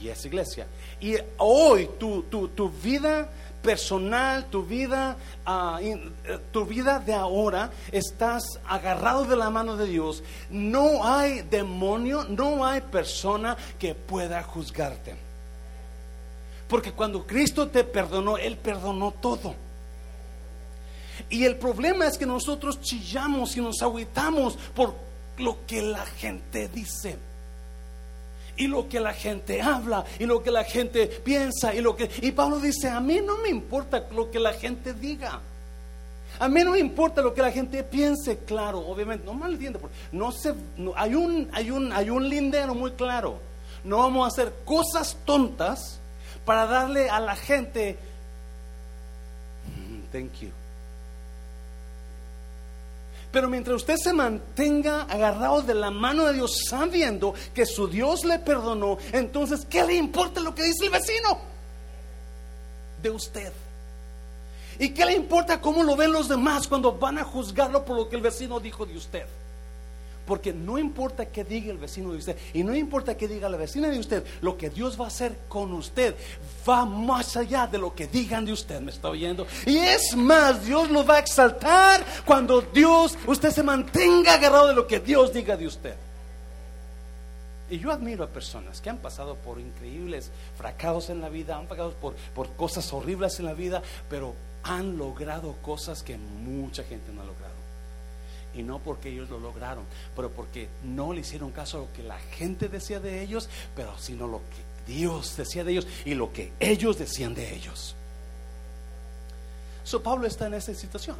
y 0.00 0.08
es 0.08 0.24
iglesia. 0.24 0.66
Y 1.00 1.16
hoy 1.38 1.90
tu, 1.98 2.22
tu, 2.22 2.48
tu 2.48 2.70
vida 2.70 3.28
personal, 3.62 4.46
tu 4.46 4.62
vida, 4.62 5.16
ah, 5.44 5.78
eh, 5.82 6.10
tu 6.52 6.64
vida 6.64 7.00
de 7.00 7.14
ahora, 7.14 7.70
estás 7.90 8.44
agarrado 8.66 9.24
de 9.24 9.36
la 9.36 9.50
mano 9.50 9.76
de 9.76 9.86
Dios. 9.86 10.22
No 10.50 11.04
hay 11.04 11.42
demonio, 11.42 12.24
no 12.24 12.64
hay 12.64 12.80
persona 12.80 13.56
que 13.78 13.94
pueda 13.94 14.42
juzgarte. 14.42 15.16
Porque 16.68 16.92
cuando 16.92 17.26
Cristo 17.26 17.68
te 17.68 17.82
perdonó, 17.82 18.36
Él 18.36 18.56
perdonó 18.56 19.10
todo. 19.10 19.54
Y 21.30 21.44
el 21.44 21.56
problema 21.56 22.06
es 22.06 22.16
que 22.16 22.26
nosotros 22.26 22.80
chillamos 22.80 23.56
y 23.56 23.60
nos 23.60 23.82
agüitamos 23.82 24.56
por 24.74 24.94
lo 25.36 25.66
que 25.66 25.82
la 25.82 26.04
gente 26.04 26.68
dice 26.68 27.16
y 28.56 28.66
lo 28.66 28.88
que 28.88 28.98
la 28.98 29.12
gente 29.12 29.62
habla 29.62 30.04
y 30.18 30.26
lo 30.26 30.42
que 30.42 30.50
la 30.50 30.64
gente 30.64 31.06
piensa 31.06 31.74
y 31.74 31.80
lo 31.80 31.94
que 31.94 32.10
y 32.22 32.32
Pablo 32.32 32.58
dice, 32.58 32.88
a 32.88 33.00
mí 33.00 33.20
no 33.24 33.38
me 33.38 33.48
importa 33.50 34.04
lo 34.12 34.30
que 34.30 34.40
la 34.40 34.52
gente 34.52 34.94
diga. 34.94 35.40
A 36.40 36.48
mí 36.48 36.62
no 36.62 36.72
me 36.72 36.78
importa 36.78 37.22
lo 37.22 37.34
que 37.34 37.42
la 37.42 37.50
gente 37.50 37.82
piense, 37.82 38.38
claro, 38.38 38.80
obviamente, 38.80 39.24
no 39.24 39.34
mal 39.34 39.52
entiende, 39.52 39.80
no 40.12 40.30
se 40.30 40.54
hay 40.96 41.14
un 41.14 41.48
hay 41.52 41.70
un 41.70 41.92
hay 41.92 42.10
un 42.10 42.28
lindero 42.28 42.74
muy 42.74 42.92
claro. 42.92 43.38
No 43.84 43.98
vamos 43.98 44.24
a 44.24 44.28
hacer 44.28 44.52
cosas 44.64 45.16
tontas 45.24 46.00
para 46.44 46.66
darle 46.66 47.08
a 47.10 47.20
la 47.20 47.36
gente 47.36 47.96
"Mm, 49.66 50.12
thank 50.12 50.32
you. 50.40 50.50
Pero 53.38 53.48
mientras 53.48 53.76
usted 53.76 53.94
se 54.02 54.12
mantenga 54.12 55.02
agarrado 55.02 55.62
de 55.62 55.72
la 55.72 55.92
mano 55.92 56.26
de 56.26 56.32
Dios, 56.32 56.64
sabiendo 56.68 57.34
que 57.54 57.66
su 57.66 57.86
Dios 57.86 58.24
le 58.24 58.40
perdonó, 58.40 58.98
entonces, 59.12 59.64
¿qué 59.64 59.84
le 59.84 59.94
importa 59.94 60.40
lo 60.40 60.56
que 60.56 60.64
dice 60.64 60.86
el 60.86 60.90
vecino? 60.90 61.38
De 63.00 63.10
usted. 63.10 63.52
¿Y 64.80 64.88
qué 64.88 65.06
le 65.06 65.12
importa 65.14 65.60
cómo 65.60 65.84
lo 65.84 65.94
ven 65.94 66.10
los 66.10 66.28
demás 66.28 66.66
cuando 66.66 66.90
van 66.90 67.16
a 67.18 67.22
juzgarlo 67.22 67.84
por 67.84 67.96
lo 67.96 68.08
que 68.08 68.16
el 68.16 68.22
vecino 68.22 68.58
dijo 68.58 68.84
de 68.84 68.96
usted? 68.96 69.26
Porque 70.28 70.52
no 70.52 70.78
importa 70.78 71.24
qué 71.24 71.42
diga 71.42 71.72
el 71.72 71.78
vecino 71.78 72.12
de 72.12 72.18
usted 72.18 72.36
y 72.52 72.62
no 72.62 72.76
importa 72.76 73.16
qué 73.16 73.26
diga 73.26 73.48
la 73.48 73.56
vecina 73.56 73.88
de 73.88 73.98
usted, 73.98 74.22
lo 74.42 74.58
que 74.58 74.68
Dios 74.68 75.00
va 75.00 75.06
a 75.06 75.08
hacer 75.08 75.34
con 75.48 75.72
usted 75.72 76.14
va 76.68 76.84
más 76.84 77.34
allá 77.38 77.66
de 77.66 77.78
lo 77.78 77.94
que 77.94 78.06
digan 78.06 78.44
de 78.44 78.52
usted, 78.52 78.78
¿me 78.82 78.90
está 78.90 79.08
oyendo? 79.08 79.46
Y 79.64 79.78
es 79.78 80.14
más, 80.14 80.66
Dios 80.66 80.90
lo 80.90 81.02
va 81.06 81.14
a 81.14 81.18
exaltar 81.20 82.04
cuando 82.26 82.60
Dios, 82.60 83.16
usted 83.26 83.50
se 83.50 83.62
mantenga 83.62 84.34
agarrado 84.34 84.68
de 84.68 84.74
lo 84.74 84.86
que 84.86 85.00
Dios 85.00 85.32
diga 85.32 85.56
de 85.56 85.66
usted. 85.66 85.94
Y 87.70 87.78
yo 87.78 87.90
admiro 87.90 88.22
a 88.22 88.28
personas 88.28 88.82
que 88.82 88.90
han 88.90 88.98
pasado 88.98 89.34
por 89.36 89.58
increíbles 89.58 90.30
fracasos 90.58 91.08
en 91.08 91.22
la 91.22 91.30
vida, 91.30 91.56
han 91.56 91.68
pasado 91.68 91.94
por, 91.94 92.14
por 92.34 92.50
cosas 92.54 92.92
horribles 92.92 93.38
en 93.38 93.46
la 93.46 93.54
vida, 93.54 93.82
pero 94.10 94.34
han 94.62 94.98
logrado 94.98 95.56
cosas 95.62 96.02
que 96.02 96.18
mucha 96.18 96.82
gente 96.84 97.12
no 97.14 97.22
ha 97.22 97.24
logrado. 97.24 97.47
Y 98.54 98.62
no 98.62 98.78
porque 98.78 99.10
ellos 99.10 99.28
lo 99.30 99.38
lograron, 99.38 99.84
pero 100.16 100.30
porque 100.30 100.68
no 100.82 101.12
le 101.12 101.20
hicieron 101.20 101.50
caso 101.50 101.78
a 101.78 101.80
lo 101.82 101.92
que 101.92 102.02
la 102.02 102.18
gente 102.18 102.68
decía 102.68 102.98
de 102.98 103.22
ellos, 103.22 103.48
pero 103.76 103.96
sino 103.98 104.26
lo 104.26 104.38
que 104.38 104.92
Dios 104.92 105.36
decía 105.36 105.64
de 105.64 105.72
ellos 105.72 105.86
y 106.04 106.14
lo 106.14 106.32
que 106.32 106.52
ellos 106.58 106.98
decían 106.98 107.34
de 107.34 107.54
ellos. 107.54 107.94
So 109.84 110.02
Pablo 110.02 110.26
está 110.26 110.46
en 110.46 110.54
esa 110.54 110.74
situación. 110.74 111.16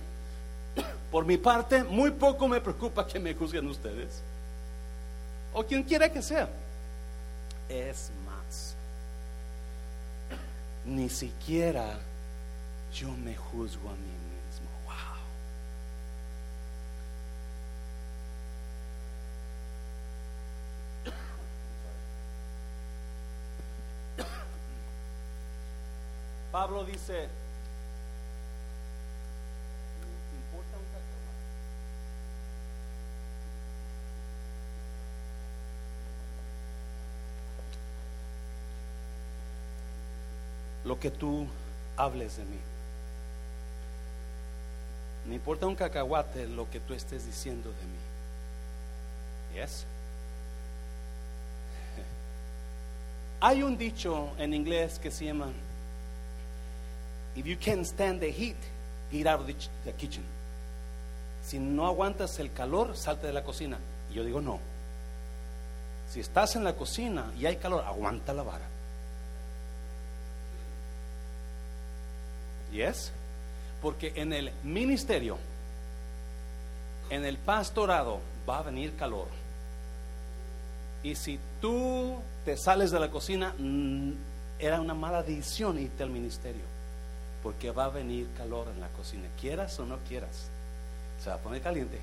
Por 1.10 1.24
mi 1.24 1.36
parte, 1.36 1.84
muy 1.84 2.10
poco 2.10 2.48
me 2.48 2.60
preocupa 2.60 3.06
que 3.06 3.18
me 3.18 3.34
juzguen 3.34 3.66
ustedes. 3.66 4.22
O 5.52 5.64
quien 5.64 5.82
quiera 5.82 6.10
que 6.12 6.22
sea. 6.22 6.48
Es 7.68 8.10
más. 8.26 8.74
Ni 10.84 11.08
siquiera 11.08 11.98
yo 12.94 13.10
me 13.10 13.36
juzgo 13.36 13.88
a 13.88 13.92
mí 13.92 13.98
mismo. 13.98 14.68
Wow. 14.86 15.18
Pablo 26.50 26.84
dice, 26.84 27.28
lo 40.88 40.98
que 40.98 41.10
tú 41.10 41.46
hables 41.98 42.38
de 42.38 42.44
mí. 42.44 42.58
Me 45.28 45.34
importa 45.34 45.66
un 45.66 45.74
cacahuate 45.74 46.46
lo 46.48 46.70
que 46.70 46.80
tú 46.80 46.94
estés 46.94 47.26
diciendo 47.26 47.70
de 47.70 47.84
mí. 47.84 49.60
Yes. 49.60 49.84
Hay 53.40 53.62
un 53.62 53.76
dicho 53.76 54.30
en 54.38 54.54
inglés 54.54 54.98
que 54.98 55.10
se 55.10 55.26
llama 55.26 55.52
If 57.38 57.46
you 57.46 57.56
can't 57.56 57.86
stand 57.86 58.20
the 58.20 58.32
heat, 58.32 58.56
get 59.12 59.28
out 59.28 59.38
of 59.38 59.46
the, 59.46 59.54
the 59.84 59.92
kitchen. 59.92 60.24
Si 61.40 61.60
no 61.60 61.86
aguantas 61.86 62.40
el 62.40 62.52
calor, 62.52 62.96
salte 62.96 63.28
de 63.28 63.32
la 63.32 63.44
cocina. 63.44 63.78
Y 64.10 64.14
yo 64.14 64.24
digo 64.24 64.40
no. 64.40 64.58
Si 66.10 66.18
estás 66.18 66.56
en 66.56 66.64
la 66.64 66.74
cocina 66.74 67.32
y 67.38 67.46
hay 67.46 67.56
calor, 67.56 67.84
aguanta 67.86 68.32
la 68.32 68.42
vara. 68.42 68.66
Yes. 72.72 73.12
Porque 73.80 74.14
en 74.16 74.32
el 74.32 74.50
ministerio, 74.64 75.38
en 77.08 77.24
el 77.24 77.38
pastorado, 77.38 78.18
va 78.48 78.58
a 78.58 78.62
venir 78.62 78.96
calor. 78.96 79.28
Y 81.04 81.14
si 81.14 81.38
tú 81.60 82.20
te 82.44 82.56
sales 82.56 82.90
de 82.90 82.98
la 82.98 83.12
cocina, 83.12 83.54
era 84.58 84.80
una 84.80 84.94
mala 84.94 85.22
decisión 85.22 85.78
irte 85.78 86.02
al 86.02 86.10
ministerio. 86.10 86.77
Porque 87.42 87.70
va 87.70 87.84
a 87.84 87.88
venir 87.88 88.28
calor 88.36 88.68
en 88.74 88.80
la 88.80 88.88
cocina, 88.88 89.28
quieras 89.40 89.78
o 89.78 89.86
no 89.86 89.98
quieras. 90.08 90.48
Se 91.22 91.30
va 91.30 91.36
a 91.36 91.38
poner 91.38 91.62
caliente. 91.62 91.98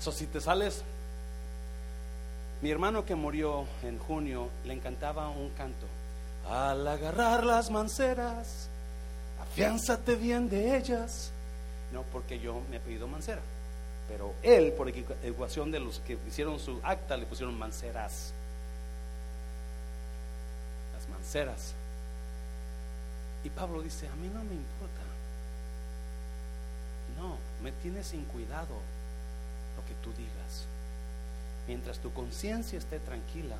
So, 0.00 0.12
si 0.12 0.26
te 0.26 0.40
sales, 0.40 0.84
mi 2.60 2.70
hermano 2.70 3.04
que 3.04 3.14
murió 3.14 3.66
en 3.82 3.98
junio 3.98 4.48
le 4.64 4.74
encantaba 4.74 5.28
un 5.28 5.50
canto. 5.50 5.86
Al 6.48 6.86
agarrar 6.86 7.44
las 7.44 7.70
manceras, 7.70 8.68
afiánzate 9.40 10.14
bien 10.16 10.48
de 10.48 10.76
ellas. 10.76 11.30
No 11.92 12.02
porque 12.12 12.38
yo 12.38 12.60
me 12.70 12.76
he 12.76 12.80
pedido 12.80 13.06
mancera, 13.06 13.40
pero 14.08 14.34
él, 14.42 14.72
por 14.72 14.88
ecuación 14.88 15.70
de 15.70 15.80
los 15.80 16.00
que 16.00 16.18
hicieron 16.26 16.58
su 16.58 16.80
acta, 16.82 17.16
le 17.16 17.26
pusieron 17.26 17.58
manceras. 17.58 18.32
Las 20.94 21.08
manceras. 21.08 21.74
Y 23.44 23.50
Pablo 23.50 23.82
dice, 23.82 24.08
a 24.08 24.14
mí 24.16 24.28
no 24.28 24.42
me 24.44 24.54
importa. 24.54 25.02
No, 27.18 27.36
me 27.62 27.72
tienes 27.72 28.08
sin 28.08 28.24
cuidado 28.24 28.74
lo 29.76 29.84
que 29.86 29.94
tú 30.02 30.10
digas. 30.16 30.66
Mientras 31.66 31.98
tu 31.98 32.12
conciencia 32.12 32.78
esté 32.78 32.98
tranquila, 33.00 33.56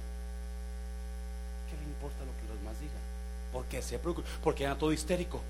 ¿qué 1.69 1.77
le 1.77 1.83
importa 1.83 2.25
lo 2.25 2.37
que 2.41 2.49
los 2.49 2.59
demás 2.59 2.81
digan? 2.81 2.97
Porque 3.53 3.83
se 3.83 3.99
preocupa, 3.99 4.29
porque 4.43 4.65
era 4.65 4.77
todo 4.77 4.93
histérico, 4.93 5.41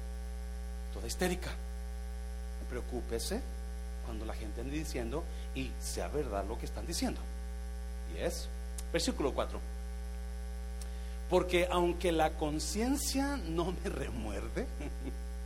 toda 0.92 1.06
histérica. 1.06 1.50
Preocúpese 2.68 3.40
cuando 4.04 4.24
la 4.26 4.34
gente 4.34 4.60
ande 4.60 4.76
diciendo 4.76 5.24
y 5.54 5.70
sea 5.80 6.08
verdad 6.08 6.44
lo 6.46 6.58
que 6.58 6.66
están 6.66 6.86
diciendo. 6.86 7.20
Y 8.14 8.18
es, 8.18 8.48
versículo 8.92 9.32
4. 9.32 9.77
Porque 11.28 11.68
aunque 11.70 12.12
la 12.12 12.30
conciencia 12.30 13.36
no 13.36 13.72
me 13.72 13.90
remuerde, 13.90 14.66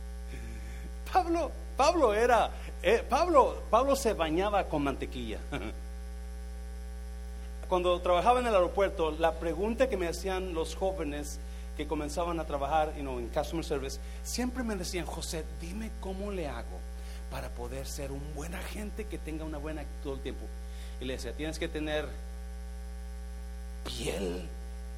Pablo, 1.13 1.51
Pablo 1.75 2.13
era, 2.13 2.51
eh, 2.81 3.03
Pablo, 3.07 3.63
Pablo 3.69 3.95
se 3.95 4.13
bañaba 4.13 4.65
con 4.65 4.83
mantequilla. 4.83 5.39
Cuando 7.67 7.99
trabajaba 8.01 8.39
en 8.39 8.47
el 8.47 8.53
aeropuerto, 8.53 9.11
la 9.17 9.33
pregunta 9.33 9.89
que 9.89 9.97
me 9.97 10.07
hacían 10.07 10.53
los 10.53 10.75
jóvenes 10.75 11.39
que 11.75 11.87
comenzaban 11.87 12.39
a 12.39 12.45
trabajar 12.45 12.93
en 12.97 13.27
customer 13.29 13.65
service, 13.65 13.99
siempre 14.23 14.63
me 14.63 14.75
decían, 14.75 15.05
José, 15.05 15.43
dime 15.59 15.91
cómo 15.99 16.31
le 16.31 16.47
hago 16.47 16.79
para 17.31 17.49
poder 17.49 17.87
ser 17.87 18.11
un 18.11 18.21
buen 18.35 18.53
agente 18.53 19.05
que 19.05 19.17
tenga 19.17 19.43
una 19.43 19.57
buena 19.57 19.81
actitud 19.81 20.03
todo 20.03 20.13
el 20.15 20.19
tiempo. 20.21 20.45
Y 21.01 21.05
le 21.05 21.13
decía, 21.13 21.33
tienes 21.33 21.57
que 21.57 21.67
tener 21.67 22.07
piel, 23.83 24.47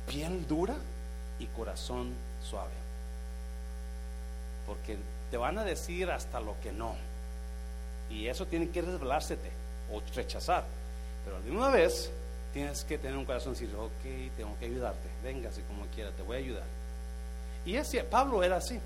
piel 0.08 0.48
dura 0.48 0.76
y 1.40 1.46
corazón 1.48 2.14
suave. 2.42 2.74
Porque 4.66 4.98
te 5.32 5.38
van 5.38 5.58
a 5.58 5.64
decir 5.64 6.10
hasta 6.10 6.40
lo 6.40 6.60
que 6.62 6.72
no. 6.72 6.96
Y 8.10 8.28
eso 8.28 8.46
tiene 8.46 8.70
que 8.70 8.82
revelársete 8.82 9.52
o 9.92 10.02
rechazar. 10.16 10.66
Pero 11.24 11.42
de 11.42 11.52
una 11.52 11.70
vez 11.70 12.12
tienes 12.54 12.84
que 12.84 12.98
tener 12.98 13.18
un 13.18 13.26
corazón 13.26 13.54
y 13.54 13.60
decir, 13.60 13.76
ok, 13.76 14.36
tengo 14.38 14.58
que 14.60 14.66
ayudarte. 14.66 15.10
Véngase 15.24 15.62
como 15.64 15.86
quiera, 15.88 16.12
te 16.12 16.22
voy 16.22 16.38
a 16.38 16.40
ayudar. 16.40 16.64
Y 17.66 17.76
ese, 17.76 18.04
Pablo 18.04 18.44
era 18.44 18.58
así. 18.58 18.80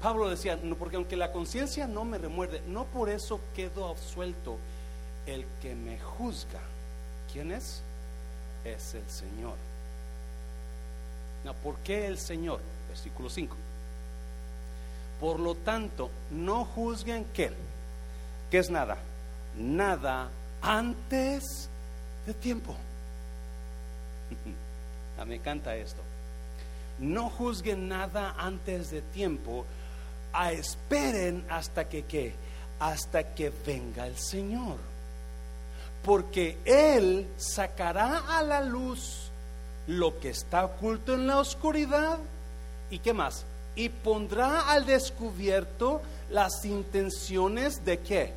Pablo 0.00 0.28
decía, 0.28 0.58
no, 0.62 0.76
porque 0.76 0.96
aunque 0.96 1.16
la 1.16 1.32
conciencia 1.32 1.86
no 1.86 2.04
me 2.04 2.18
remuerde, 2.18 2.62
no 2.66 2.84
por 2.84 3.08
eso 3.08 3.40
quedo 3.54 3.88
absuelto. 3.88 4.58
El 5.26 5.46
que 5.62 5.74
me 5.74 5.98
juzga, 5.98 6.60
¿quién 7.32 7.50
es? 7.50 7.82
Es 8.64 8.94
el 8.94 9.08
Señor. 9.08 9.56
¿por 11.62 11.76
qué 11.78 12.06
el 12.06 12.18
Señor? 12.18 12.60
Versículo 12.88 13.28
5. 13.28 13.54
Por 15.20 15.40
lo 15.40 15.54
tanto, 15.54 16.10
no 16.30 16.64
juzguen 16.64 17.26
qué. 17.34 17.52
¿Qué 18.50 18.58
es 18.58 18.70
nada? 18.70 18.96
Nada 19.56 20.30
antes 20.62 21.68
de 22.26 22.34
tiempo. 22.34 22.74
Ah, 25.16 25.24
me 25.24 25.36
encanta 25.36 25.76
esto. 25.76 26.02
No 26.98 27.30
juzguen 27.30 27.86
nada 27.86 28.34
antes 28.36 28.90
de 28.90 29.00
tiempo 29.00 29.64
esperen 30.52 31.44
hasta 31.48 31.88
que 31.88 32.04
qué, 32.04 32.34
hasta 32.80 33.34
que 33.34 33.52
venga 33.64 34.06
el 34.06 34.18
Señor. 34.18 34.78
Porque 36.04 36.58
Él 36.64 37.26
sacará 37.36 38.38
a 38.38 38.42
la 38.42 38.60
luz 38.60 39.30
lo 39.86 40.18
que 40.20 40.30
está 40.30 40.64
oculto 40.64 41.14
en 41.14 41.26
la 41.26 41.38
oscuridad. 41.38 42.18
¿Y 42.90 42.98
qué 42.98 43.12
más? 43.12 43.44
Y 43.74 43.88
pondrá 43.88 44.70
al 44.70 44.86
descubierto 44.86 46.02
las 46.30 46.64
intenciones 46.64 47.84
de 47.84 47.98
qué? 48.00 48.32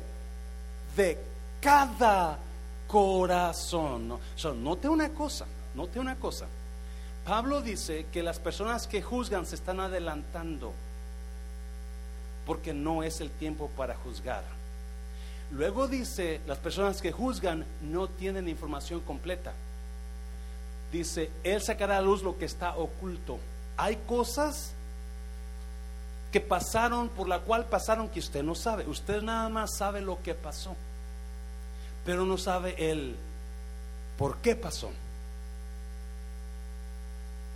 De 0.96 1.18
cada 1.60 2.38
corazón. 2.86 4.08
¿no? 4.08 4.20
note 4.54 4.88
una 4.88 5.10
cosa, 5.10 5.46
note 5.74 6.00
una 6.00 6.16
cosa. 6.16 6.46
Pablo 7.24 7.60
dice 7.60 8.06
que 8.10 8.22
las 8.22 8.38
personas 8.38 8.86
que 8.86 9.02
juzgan 9.02 9.44
se 9.44 9.54
están 9.54 9.80
adelantando 9.80 10.72
porque 12.46 12.72
no 12.72 13.02
es 13.02 13.20
el 13.20 13.30
tiempo 13.30 13.68
para 13.76 13.94
juzgar. 13.94 14.42
Luego 15.50 15.88
dice, 15.88 16.40
las 16.46 16.58
personas 16.58 17.00
que 17.00 17.12
juzgan 17.12 17.64
no 17.82 18.08
tienen 18.08 18.48
información 18.48 19.00
completa. 19.00 19.52
Dice, 20.92 21.30
Él 21.42 21.62
sacará 21.62 21.98
a 21.98 22.02
luz 22.02 22.22
lo 22.22 22.38
que 22.38 22.44
está 22.44 22.76
oculto. 22.76 23.38
Hay 23.76 23.96
cosas 24.06 24.72
que 26.32 26.40
pasaron, 26.40 27.08
por 27.08 27.28
la 27.28 27.40
cual 27.40 27.66
pasaron 27.66 28.08
que 28.08 28.20
usted 28.20 28.42
no 28.42 28.54
sabe. 28.54 28.86
Usted 28.86 29.22
nada 29.22 29.48
más 29.48 29.76
sabe 29.76 30.00
lo 30.00 30.22
que 30.22 30.34
pasó, 30.34 30.76
pero 32.04 32.24
no 32.24 32.36
sabe 32.36 32.90
el 32.90 33.16
por 34.18 34.38
qué 34.38 34.54
pasó. 34.54 34.90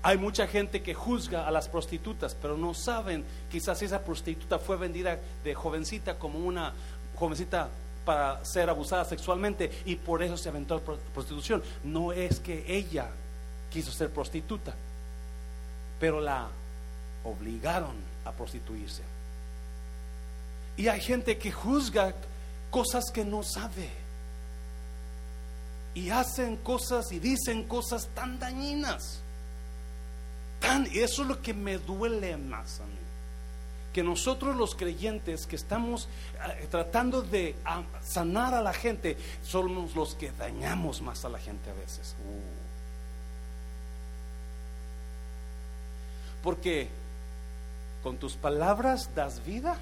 Hay 0.04 0.18
mucha 0.18 0.46
gente 0.46 0.82
que 0.82 0.94
juzga 0.94 1.46
a 1.46 1.50
las 1.50 1.68
prostitutas, 1.68 2.34
pero 2.40 2.56
no 2.56 2.74
saben, 2.74 3.24
quizás 3.50 3.82
esa 3.82 4.02
prostituta 4.02 4.58
fue 4.58 4.76
vendida 4.76 5.18
de 5.44 5.54
jovencita 5.54 6.18
como 6.18 6.40
una 6.40 6.72
jovencita 7.14 7.68
para 8.04 8.44
ser 8.44 8.68
abusada 8.68 9.04
sexualmente 9.04 9.70
y 9.84 9.96
por 9.96 10.22
eso 10.22 10.36
se 10.36 10.48
aventó 10.48 10.74
a 10.74 10.78
la 10.78 10.84
prostitución. 11.14 11.62
No 11.84 12.12
es 12.12 12.40
que 12.40 12.64
ella 12.66 13.08
quiso 13.70 13.92
ser 13.92 14.10
prostituta, 14.10 14.74
pero 15.98 16.20
la 16.20 16.48
obligaron 17.24 17.94
a 18.24 18.32
prostituirse. 18.32 19.02
Y 20.76 20.88
hay 20.88 21.00
gente 21.00 21.38
que 21.38 21.52
juzga 21.52 22.14
cosas 22.70 23.04
que 23.12 23.24
no 23.24 23.42
sabe. 23.42 23.90
Y 25.94 26.08
hacen 26.08 26.56
cosas 26.56 27.12
y 27.12 27.18
dicen 27.18 27.64
cosas 27.64 28.08
tan 28.14 28.38
dañinas 28.38 29.22
y 30.90 31.00
eso 31.00 31.22
es 31.22 31.28
lo 31.28 31.42
que 31.42 31.54
me 31.54 31.78
duele 31.78 32.36
más 32.36 32.80
a 32.80 32.84
mí. 32.84 32.92
Que 33.92 34.02
nosotros 34.02 34.56
los 34.56 34.74
creyentes 34.74 35.46
que 35.46 35.56
estamos 35.56 36.08
eh, 36.34 36.66
tratando 36.70 37.22
de 37.22 37.54
ah, 37.64 37.82
sanar 38.02 38.54
a 38.54 38.62
la 38.62 38.72
gente, 38.72 39.16
somos 39.44 39.94
los 39.94 40.14
que 40.14 40.32
dañamos 40.32 41.02
más 41.02 41.24
a 41.24 41.28
la 41.28 41.38
gente 41.38 41.70
a 41.70 41.74
veces. 41.74 42.14
Uh. 42.20 42.62
Porque 46.42 46.88
con 48.02 48.16
tus 48.16 48.34
palabras 48.34 49.14
das 49.14 49.44
vida, 49.44 49.76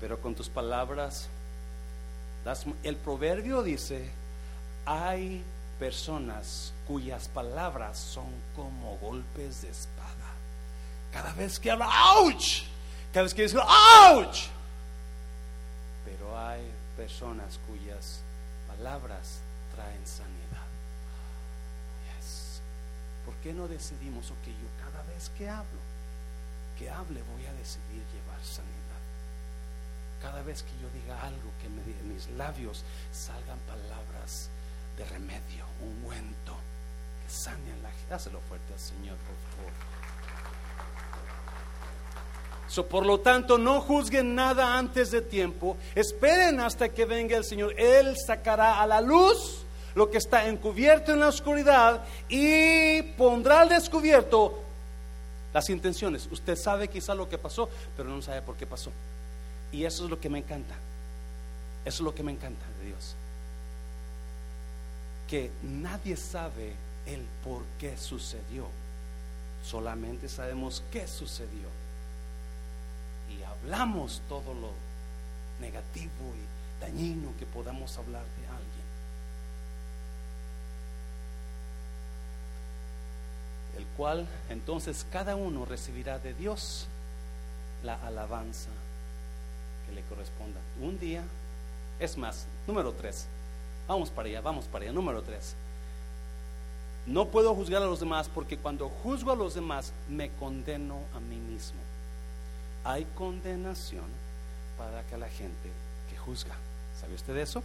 pero 0.00 0.20
con 0.20 0.34
tus 0.34 0.48
palabras 0.48 1.28
das... 2.44 2.66
El 2.82 2.96
proverbio 2.96 3.62
dice, 3.62 4.10
hay 4.84 5.44
personas 5.78 6.72
cuyas 6.86 7.28
palabras 7.28 7.98
son 7.98 8.26
como 8.56 8.96
golpes 8.98 9.62
de 9.62 9.70
espada. 9.70 10.21
Cada 11.12 11.32
vez 11.34 11.58
que 11.58 11.70
habla, 11.70 11.88
¡ouch! 12.16 12.64
Cada 13.12 13.24
vez 13.24 13.34
que 13.34 13.42
dice, 13.42 13.58
¡ouch! 13.58 14.48
Pero 16.04 16.38
hay 16.38 16.62
personas 16.96 17.58
cuyas 17.66 18.20
palabras 18.66 19.40
traen 19.74 20.06
sanidad. 20.06 20.42
¿Por 23.24 23.34
qué 23.36 23.52
no 23.52 23.68
decidimos, 23.68 24.30
ok, 24.30 24.46
yo 24.46 24.68
cada 24.84 25.02
vez 25.04 25.30
que 25.38 25.48
hablo, 25.48 25.80
que 26.78 26.90
hable, 26.90 27.22
voy 27.22 27.46
a 27.46 27.52
decidir 27.54 28.02
llevar 28.12 28.42
sanidad? 28.42 28.82
Cada 30.20 30.42
vez 30.42 30.62
que 30.62 30.72
yo 30.80 30.88
diga 30.90 31.20
algo, 31.22 31.50
que 31.60 31.68
me, 31.68 31.82
mis 32.12 32.28
labios 32.30 32.84
salgan 33.12 33.58
palabras 33.60 34.48
de 34.96 35.04
remedio, 35.04 35.66
ungüento, 35.80 36.56
que 37.22 37.32
sane 37.32 37.76
la 37.82 37.90
gente. 37.90 38.10
Dáselo 38.10 38.40
fuerte 38.40 38.72
al 38.72 38.80
Señor, 38.80 39.16
por 39.18 39.36
favor. 39.56 40.01
Por 42.74 43.04
lo 43.04 43.20
tanto, 43.20 43.58
no 43.58 43.80
juzguen 43.80 44.34
nada 44.34 44.78
antes 44.78 45.10
de 45.10 45.20
tiempo. 45.20 45.76
Esperen 45.94 46.60
hasta 46.60 46.88
que 46.88 47.04
venga 47.04 47.36
el 47.36 47.44
Señor. 47.44 47.74
Él 47.78 48.16
sacará 48.16 48.80
a 48.80 48.86
la 48.86 49.00
luz 49.00 49.64
lo 49.94 50.10
que 50.10 50.18
está 50.18 50.48
encubierto 50.48 51.12
en 51.12 51.20
la 51.20 51.28
oscuridad 51.28 52.02
y 52.28 53.02
pondrá 53.16 53.60
al 53.60 53.68
descubierto 53.68 54.62
las 55.52 55.68
intenciones. 55.68 56.28
Usted 56.30 56.56
sabe 56.56 56.88
quizá 56.88 57.14
lo 57.14 57.28
que 57.28 57.36
pasó, 57.36 57.68
pero 57.96 58.08
no 58.08 58.22
sabe 58.22 58.40
por 58.40 58.56
qué 58.56 58.66
pasó. 58.66 58.90
Y 59.70 59.84
eso 59.84 60.04
es 60.04 60.10
lo 60.10 60.18
que 60.18 60.30
me 60.30 60.38
encanta. 60.38 60.74
Eso 61.84 61.96
es 61.96 62.04
lo 62.04 62.14
que 62.14 62.22
me 62.22 62.32
encanta 62.32 62.64
de 62.80 62.86
Dios 62.86 63.16
que 65.32 65.50
nadie 65.62 66.14
sabe 66.14 66.74
el 67.06 67.22
por 67.42 67.62
qué 67.80 67.96
sucedió. 67.96 68.66
Solamente 69.64 70.28
sabemos 70.28 70.82
qué 70.92 71.08
sucedió. 71.08 71.68
Hablamos 73.62 74.22
todo 74.28 74.54
lo 74.54 74.70
negativo 75.60 76.10
y 76.36 76.82
dañino 76.82 77.32
que 77.38 77.46
podamos 77.46 77.96
hablar 77.98 78.22
de 78.22 78.46
alguien. 78.46 78.82
El 83.78 83.86
cual 83.96 84.26
entonces 84.50 85.06
cada 85.10 85.36
uno 85.36 85.64
recibirá 85.64 86.18
de 86.18 86.34
Dios 86.34 86.86
la 87.82 87.94
alabanza 87.94 88.70
que 89.86 89.92
le 89.92 90.02
corresponda. 90.02 90.60
Un 90.80 90.98
día, 90.98 91.22
es 91.98 92.18
más, 92.18 92.46
número 92.66 92.92
tres, 92.92 93.26
Vamos 93.88 94.10
para 94.10 94.28
allá, 94.28 94.40
vamos 94.40 94.66
para 94.66 94.84
allá. 94.84 94.92
Número 94.92 95.22
tres. 95.22 95.54
No 97.06 97.26
puedo 97.26 97.54
juzgar 97.54 97.82
a 97.82 97.86
los 97.86 98.00
demás 98.00 98.30
porque 98.32 98.56
cuando 98.56 98.88
juzgo 98.88 99.32
a 99.32 99.36
los 99.36 99.54
demás 99.54 99.92
me 100.08 100.30
condeno 100.30 101.00
a 101.14 101.20
mí 101.20 101.36
mismo. 101.36 101.80
Hay 102.84 103.04
condenación 103.14 104.04
para 104.76 105.02
que 105.04 105.16
la 105.16 105.28
gente 105.28 105.70
que 106.10 106.16
juzga. 106.16 106.54
¿Sabe 107.00 107.14
usted 107.14 107.36
eso? 107.36 107.62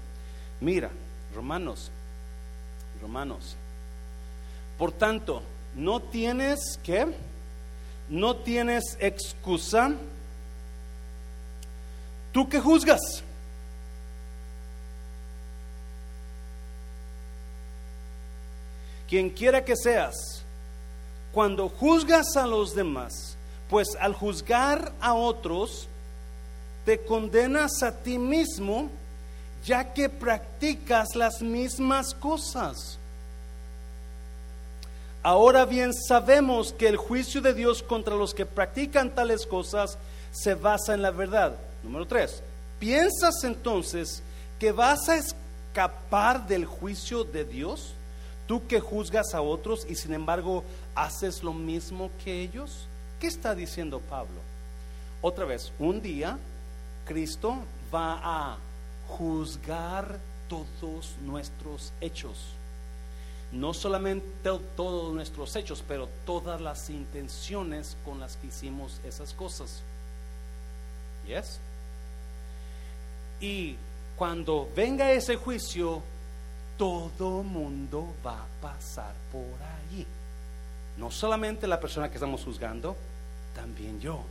Mira, 0.62 0.89
Romanos, 1.34 1.91
Romanos. 3.01 3.56
Por 4.77 4.91
tanto, 4.91 5.41
no 5.75 5.99
tienes 5.99 6.80
que, 6.84 7.08
no 8.10 8.36
tienes 8.38 8.97
excusa. 8.99 9.91
¿Tú 12.32 12.47
que 12.47 12.60
juzgas? 12.60 13.01
Quien 19.08 19.30
quiera 19.30 19.63
que 19.63 19.75
seas, 19.75 20.43
cuando 21.32 21.69
juzgas 21.69 22.36
a 22.36 22.45
los 22.45 22.75
demás, 22.75 23.37
pues 23.69 23.89
al 23.99 24.13
juzgar 24.13 24.91
a 25.01 25.13
otros, 25.13 25.88
te 26.86 26.99
condenas 26.99 27.84
a 27.84 27.91
ti 27.91 28.17
mismo, 28.17 28.89
ya 29.65 29.93
que 29.93 30.10
practicas 30.10 31.15
las 31.15 31.41
mismas 31.41 32.13
cosas. 32.13 32.97
Ahora 35.21 35.65
bien 35.65 35.93
sabemos 35.93 36.71
que 36.71 36.88
el 36.88 36.95
juicio 36.95 37.41
de 37.41 37.53
Dios 37.53 37.84
contra 37.84 38.15
los 38.15 38.34
que 38.34 38.45
practican 38.45 39.13
tales 39.13 39.45
cosas 39.45 39.97
se 40.32 40.56
basa 40.56 40.93
en 40.93 41.01
la 41.01 41.12
verdad. 41.12 41.58
Número 41.84 42.08
tres, 42.08 42.41
¿piensas 42.80 43.43
entonces 43.43 44.21
que 44.58 44.71
vas 44.71 45.10
a 45.10 45.17
escapar 45.17 46.47
del 46.47 46.65
juicio 46.65 47.25
de 47.25 47.43
Dios? 47.43 47.93
Tú 48.47 48.65
que 48.65 48.80
juzgas 48.80 49.34
a 49.34 49.41
otros 49.41 49.86
y 49.89 49.95
sin 49.95 50.13
embargo 50.13 50.63
haces 50.95 51.43
lo 51.43 51.51
mismo 51.51 52.10
que 52.23 52.41
ellos. 52.41 52.87
¿Qué 53.19 53.27
está 53.27 53.56
diciendo 53.56 53.99
Pablo? 53.99 54.41
Otra 55.21 55.45
vez, 55.45 55.71
un 55.80 56.01
día 56.01 56.38
Cristo 57.06 57.58
va 57.93 58.19
a 58.21 58.58
juzgar 59.08 60.19
todos 60.47 61.15
nuestros 61.25 61.93
hechos. 62.01 62.53
No 63.51 63.73
solamente 63.73 64.27
todos 64.75 65.13
nuestros 65.13 65.56
hechos, 65.56 65.84
pero 65.88 66.10
todas 66.25 66.62
las 66.62 66.89
intenciones 66.89 67.97
con 68.03 68.19
las 68.19 68.36
que 68.38 68.47
hicimos 68.47 68.99
esas 69.03 69.34
cosas. 69.34 69.82
¿Yes? 71.25 71.60
Y 73.39 73.77
cuando 74.15 74.69
venga 74.75 75.12
ese 75.12 75.38
juicio, 75.38 76.03
todo 76.77 77.41
mundo 77.41 78.13
va 78.25 78.43
a 78.43 78.62
pasar 78.62 79.13
por 79.32 79.43
allí. 79.43 80.06
No 80.97 81.12
solamente 81.12 81.67
la 81.67 81.79
persona 81.79 82.10
que 82.10 82.15
estamos 82.15 82.43
juzgando, 82.43 82.95
también 83.55 83.99
yo. 83.99 84.23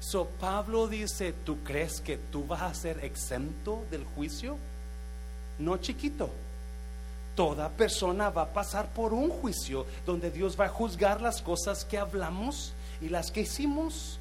So 0.00 0.26
Pablo 0.40 0.88
dice, 0.88 1.32
¿tú 1.44 1.58
crees 1.62 2.00
que 2.00 2.16
tú 2.16 2.46
vas 2.46 2.62
a 2.62 2.74
ser 2.74 3.04
exento 3.04 3.84
del 3.90 4.04
juicio? 4.04 4.56
No 5.58 5.76
chiquito. 5.76 6.30
Toda 7.34 7.68
persona 7.68 8.30
va 8.30 8.42
a 8.42 8.52
pasar 8.52 8.88
por 8.88 9.12
un 9.12 9.30
juicio 9.30 9.86
donde 10.04 10.30
Dios 10.30 10.58
va 10.58 10.66
a 10.66 10.68
juzgar 10.68 11.20
las 11.20 11.42
cosas 11.42 11.84
que 11.84 11.98
hablamos 11.98 12.72
y 13.00 13.08
las 13.08 13.30
que 13.30 13.42
hicimos 13.42 14.18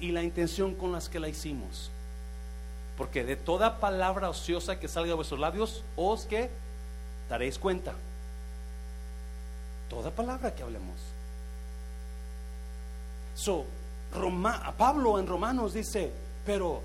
y 0.00 0.12
la 0.12 0.22
intención 0.22 0.74
con 0.74 0.92
las 0.92 1.08
que 1.08 1.20
la 1.20 1.28
hicimos. 1.28 1.90
Porque 2.96 3.24
de 3.24 3.36
toda 3.36 3.78
palabra 3.78 4.28
ociosa 4.28 4.78
que 4.78 4.88
salga 4.88 5.08
de 5.08 5.14
vuestros 5.14 5.40
labios, 5.40 5.84
os 5.96 6.24
que 6.24 6.50
daréis 7.28 7.58
cuenta. 7.58 7.94
Toda 9.90 10.10
palabra 10.10 10.54
que 10.54 10.62
hablemos. 10.62 10.96
So, 13.34 13.66
Roma, 14.14 14.72
Pablo 14.78 15.18
en 15.18 15.26
Romanos 15.26 15.74
dice, 15.74 16.12
pero 16.46 16.80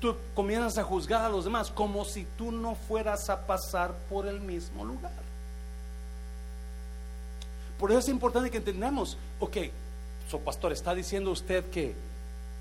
tú 0.00 0.16
comienzas 0.34 0.76
a 0.78 0.84
juzgar 0.84 1.24
a 1.24 1.28
los 1.28 1.44
demás 1.44 1.70
como 1.70 2.04
si 2.04 2.26
tú 2.36 2.50
no 2.50 2.74
fueras 2.74 3.30
a 3.30 3.46
pasar 3.46 3.94
por 4.10 4.26
el 4.26 4.40
mismo 4.40 4.84
lugar. 4.84 5.12
Por 7.78 7.90
eso 7.90 8.00
es 8.00 8.08
importante 8.08 8.50
que 8.50 8.58
entendamos, 8.58 9.16
ok, 9.38 9.56
so 10.28 10.40
pastor, 10.40 10.72
¿está 10.72 10.94
diciendo 10.94 11.30
usted 11.30 11.68
que 11.70 11.94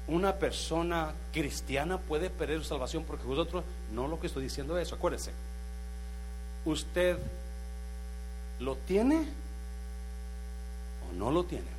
una 0.08 0.36
persona 0.36 1.14
cristiana 1.32 1.98
puede 1.98 2.30
perder 2.30 2.60
su 2.60 2.66
salvación 2.66 3.04
porque 3.06 3.26
vosotros? 3.26 3.64
No 3.94 4.08
lo 4.08 4.20
que 4.20 4.28
estoy 4.28 4.44
diciendo 4.44 4.78
es 4.78 4.88
eso, 4.88 4.96
acuérdese 4.96 5.32
¿Usted 6.66 7.18
lo 8.60 8.76
tiene 8.76 9.28
o 11.10 11.14
no 11.14 11.32
lo 11.32 11.46
tiene? 11.46 11.76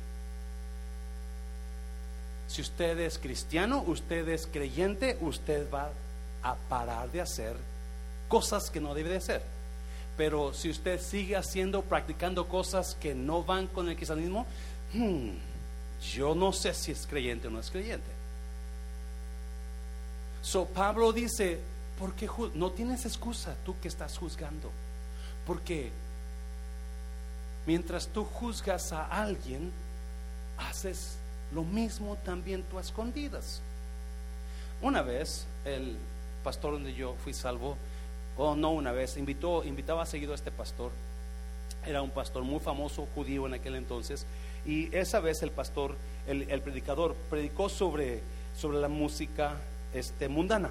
Si 2.47 2.61
usted 2.61 2.97
es 2.99 3.19
cristiano, 3.19 3.83
usted 3.85 4.27
es 4.29 4.47
creyente, 4.47 5.17
usted 5.21 5.69
va 5.71 5.91
a 6.43 6.55
parar 6.55 7.11
de 7.11 7.21
hacer 7.21 7.55
cosas 8.27 8.69
que 8.69 8.79
no 8.79 8.93
debe 8.93 9.09
de 9.09 9.17
hacer. 9.17 9.41
Pero 10.15 10.53
si 10.53 10.69
usted 10.69 10.99
sigue 10.99 11.35
haciendo, 11.35 11.81
practicando 11.83 12.47
cosas 12.47 12.95
que 12.95 13.13
no 13.13 13.43
van 13.43 13.67
con 13.67 13.89
el 13.89 13.95
cristianismo, 13.95 14.47
hmm, 14.93 15.29
yo 16.13 16.33
no 16.33 16.53
sé 16.53 16.73
si 16.73 16.91
es 16.91 17.05
creyente 17.05 17.47
o 17.47 17.51
no 17.51 17.59
es 17.59 17.69
creyente. 17.69 18.09
So 20.41 20.65
Pablo 20.65 21.11
dice, 21.11 21.59
porque 21.99 22.29
no 22.53 22.71
tienes 22.71 23.05
excusa 23.05 23.55
tú 23.65 23.75
que 23.81 23.89
estás 23.89 24.17
juzgando. 24.17 24.71
Porque 25.45 25.91
mientras 27.67 28.07
tú 28.07 28.23
juzgas 28.23 28.93
a 28.93 29.05
alguien, 29.05 29.71
haces 30.57 31.17
lo 31.53 31.63
mismo 31.63 32.15
también 32.25 32.63
tú 32.63 32.79
a 32.79 32.81
escondidas. 32.81 33.61
Una 34.81 35.01
vez 35.01 35.45
el 35.65 35.97
pastor 36.43 36.73
donde 36.73 36.93
yo 36.93 37.15
fui 37.23 37.33
salvo, 37.33 37.77
o 38.37 38.55
no 38.55 38.71
una 38.71 38.91
vez, 38.91 39.17
invitó, 39.17 39.63
invitaba 39.63 40.05
seguido 40.05 40.31
a 40.31 40.35
este 40.35 40.51
pastor. 40.51 40.91
Era 41.85 42.01
un 42.01 42.11
pastor 42.11 42.43
muy 42.43 42.59
famoso 42.59 43.07
judío 43.13 43.45
en 43.47 43.55
aquel 43.55 43.75
entonces. 43.75 44.25
Y 44.65 44.95
esa 44.95 45.19
vez 45.19 45.41
el 45.41 45.51
pastor, 45.51 45.95
el, 46.27 46.49
el 46.49 46.61
predicador, 46.61 47.15
predicó 47.29 47.67
sobre, 47.67 48.21
sobre 48.55 48.79
la 48.79 48.87
música 48.87 49.55
este, 49.93 50.29
mundana. 50.29 50.69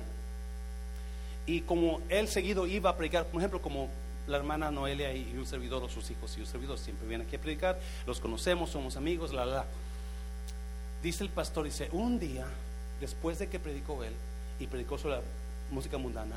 Y 1.45 1.63
como 1.63 2.01
él 2.09 2.29
seguido 2.29 2.67
iba 2.67 2.91
a 2.91 2.97
predicar, 2.97 3.27
por 3.27 3.41
ejemplo, 3.41 3.61
como 3.61 3.89
la 4.27 4.37
hermana 4.37 4.71
Noelia 4.71 5.15
y 5.15 5.35
un 5.37 5.47
servidor, 5.47 5.83
o 5.83 5.89
sus 5.89 6.11
hijos 6.11 6.37
y 6.37 6.41
un 6.41 6.47
servidor 6.47 6.79
siempre 6.79 7.07
vienen 7.07 7.27
aquí 7.27 7.37
a 7.37 7.41
predicar, 7.41 7.79
los 8.07 8.21
conocemos, 8.21 8.71
somos 8.71 8.97
amigos, 8.97 9.33
la, 9.33 9.47
la. 9.47 9.65
Dice 11.03 11.23
el 11.25 11.31
pastor, 11.31 11.65
dice, 11.65 11.89
un 11.93 12.19
día, 12.19 12.47
después 13.01 13.39
de 13.39 13.49
que 13.49 13.59
predicó 13.59 14.03
él 14.03 14.15
y 14.59 14.67
predicó 14.67 14.99
sobre 14.99 15.17
la 15.17 15.23
música 15.71 15.99
mundana, 15.99 16.37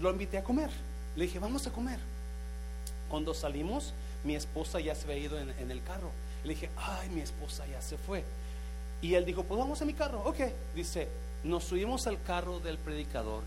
lo 0.00 0.10
invité 0.10 0.38
a 0.38 0.44
comer. 0.44 0.70
Le 1.16 1.24
dije, 1.24 1.38
vamos 1.38 1.66
a 1.66 1.72
comer. 1.72 1.98
Cuando 3.08 3.32
salimos, 3.32 3.94
mi 4.24 4.36
esposa 4.36 4.80
ya 4.80 4.94
se 4.94 5.04
había 5.04 5.24
ido 5.24 5.38
en, 5.38 5.50
en 5.50 5.70
el 5.70 5.82
carro. 5.82 6.10
Le 6.44 6.50
dije, 6.50 6.70
ay, 6.76 7.08
mi 7.08 7.20
esposa 7.20 7.66
ya 7.66 7.80
se 7.80 7.96
fue. 7.96 8.24
Y 9.00 9.14
él 9.14 9.24
dijo, 9.24 9.44
pues 9.44 9.58
vamos 9.58 9.80
a 9.80 9.84
mi 9.84 9.94
carro. 9.94 10.22
Ok, 10.24 10.38
dice, 10.74 11.08
nos 11.44 11.64
subimos 11.64 12.06
al 12.06 12.20
carro 12.22 12.60
del 12.60 12.78
predicador 12.78 13.42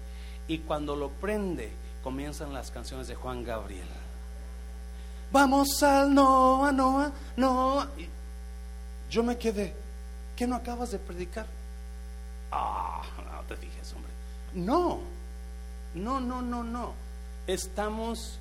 y 0.48 0.60
cuando 0.60 0.96
lo 0.96 1.10
prende, 1.10 1.72
comienzan 2.04 2.54
las 2.54 2.72
canciones 2.72 3.08
de 3.08 3.16
Juan 3.16 3.44
Gabriel. 3.44 3.88
Vamos 5.32 5.84
al 5.84 6.14
Noa, 6.14 6.72
Noa, 6.72 7.12
Noa. 7.36 7.88
yo 9.10 9.24
me 9.24 9.38
quedé, 9.38 9.76
¿qué 10.36 10.48
no 10.48 10.56
acabas 10.56 10.92
de 10.92 11.00
predicar? 11.00 11.46
Ah, 12.52 13.04
no 13.18 13.42
te 13.44 13.56
fijes, 13.56 13.94
hombre. 13.94 14.12
No, 14.54 15.00
no, 15.94 16.20
no, 16.20 16.42
no, 16.42 16.64
no. 16.64 16.94
Estamos, 17.46 18.40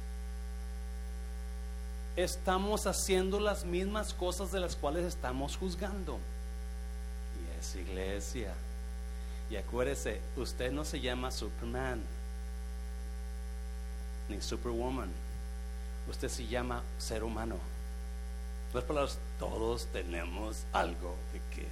estamos 2.17 2.87
haciendo 2.87 3.39
las 3.39 3.65
mismas 3.65 4.15
cosas 4.15 4.51
de 4.51 4.61
las 4.61 4.77
cuales 4.77 5.05
estamos 5.05 5.57
juzgando. 5.57 6.19
Y 7.37 7.61
es 7.61 7.77
iglesia. 7.77 8.55
Y 9.51 9.57
acuérdese, 9.57 10.23
usted 10.37 10.73
no 10.73 10.85
se 10.85 11.01
llama 11.01 11.31
Superman 11.31 12.03
ni 14.29 14.41
Superwoman. 14.41 15.11
Usted 16.09 16.29
se 16.29 16.47
llama 16.47 16.83
ser 16.99 17.23
humano. 17.25 17.57
Las 18.73 18.85
palabras, 18.85 19.19
todos 19.39 19.87
tenemos 19.87 20.65
algo 20.73 21.17
de 21.33 21.41
que. 21.55 21.67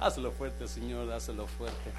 Hazlo 0.00 0.32
fuerte, 0.32 0.66
Señor, 0.68 1.10
hazlo 1.12 1.46
fuerte. 1.46 1.92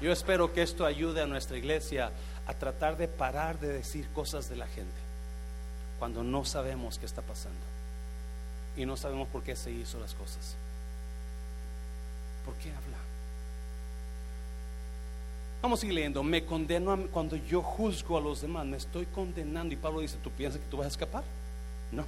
Yo 0.00 0.12
espero 0.12 0.52
que 0.52 0.62
esto 0.62 0.84
ayude 0.84 1.22
a 1.22 1.26
nuestra 1.26 1.56
iglesia 1.56 2.12
a 2.46 2.54
tratar 2.54 2.96
de 2.96 3.08
parar 3.08 3.58
de 3.58 3.68
decir 3.68 4.08
cosas 4.10 4.48
de 4.48 4.56
la 4.56 4.66
gente 4.66 5.00
cuando 5.98 6.22
no 6.22 6.44
sabemos 6.44 6.98
qué 6.98 7.06
está 7.06 7.22
pasando 7.22 7.60
y 8.76 8.84
no 8.84 8.96
sabemos 8.96 9.28
por 9.28 9.42
qué 9.42 9.56
se 9.56 9.70
hizo 9.70 9.98
las 10.00 10.14
cosas. 10.14 10.56
¿Por 12.44 12.54
qué 12.56 12.70
habla? 12.70 13.13
Vamos 15.64 15.78
a 15.78 15.80
seguir 15.80 15.94
leyendo. 15.94 16.22
Me 16.22 16.44
condeno 16.44 16.94
cuando 17.10 17.36
yo 17.36 17.62
juzgo 17.62 18.18
a 18.18 18.20
los 18.20 18.42
demás, 18.42 18.66
me 18.66 18.76
estoy 18.76 19.06
condenando. 19.06 19.72
Y 19.72 19.78
Pablo 19.78 20.00
dice, 20.00 20.18
¿tú 20.22 20.30
piensas 20.30 20.60
que 20.60 20.66
tú 20.68 20.76
vas 20.76 20.84
a 20.84 20.88
escapar? 20.88 21.24
No. 21.90 22.04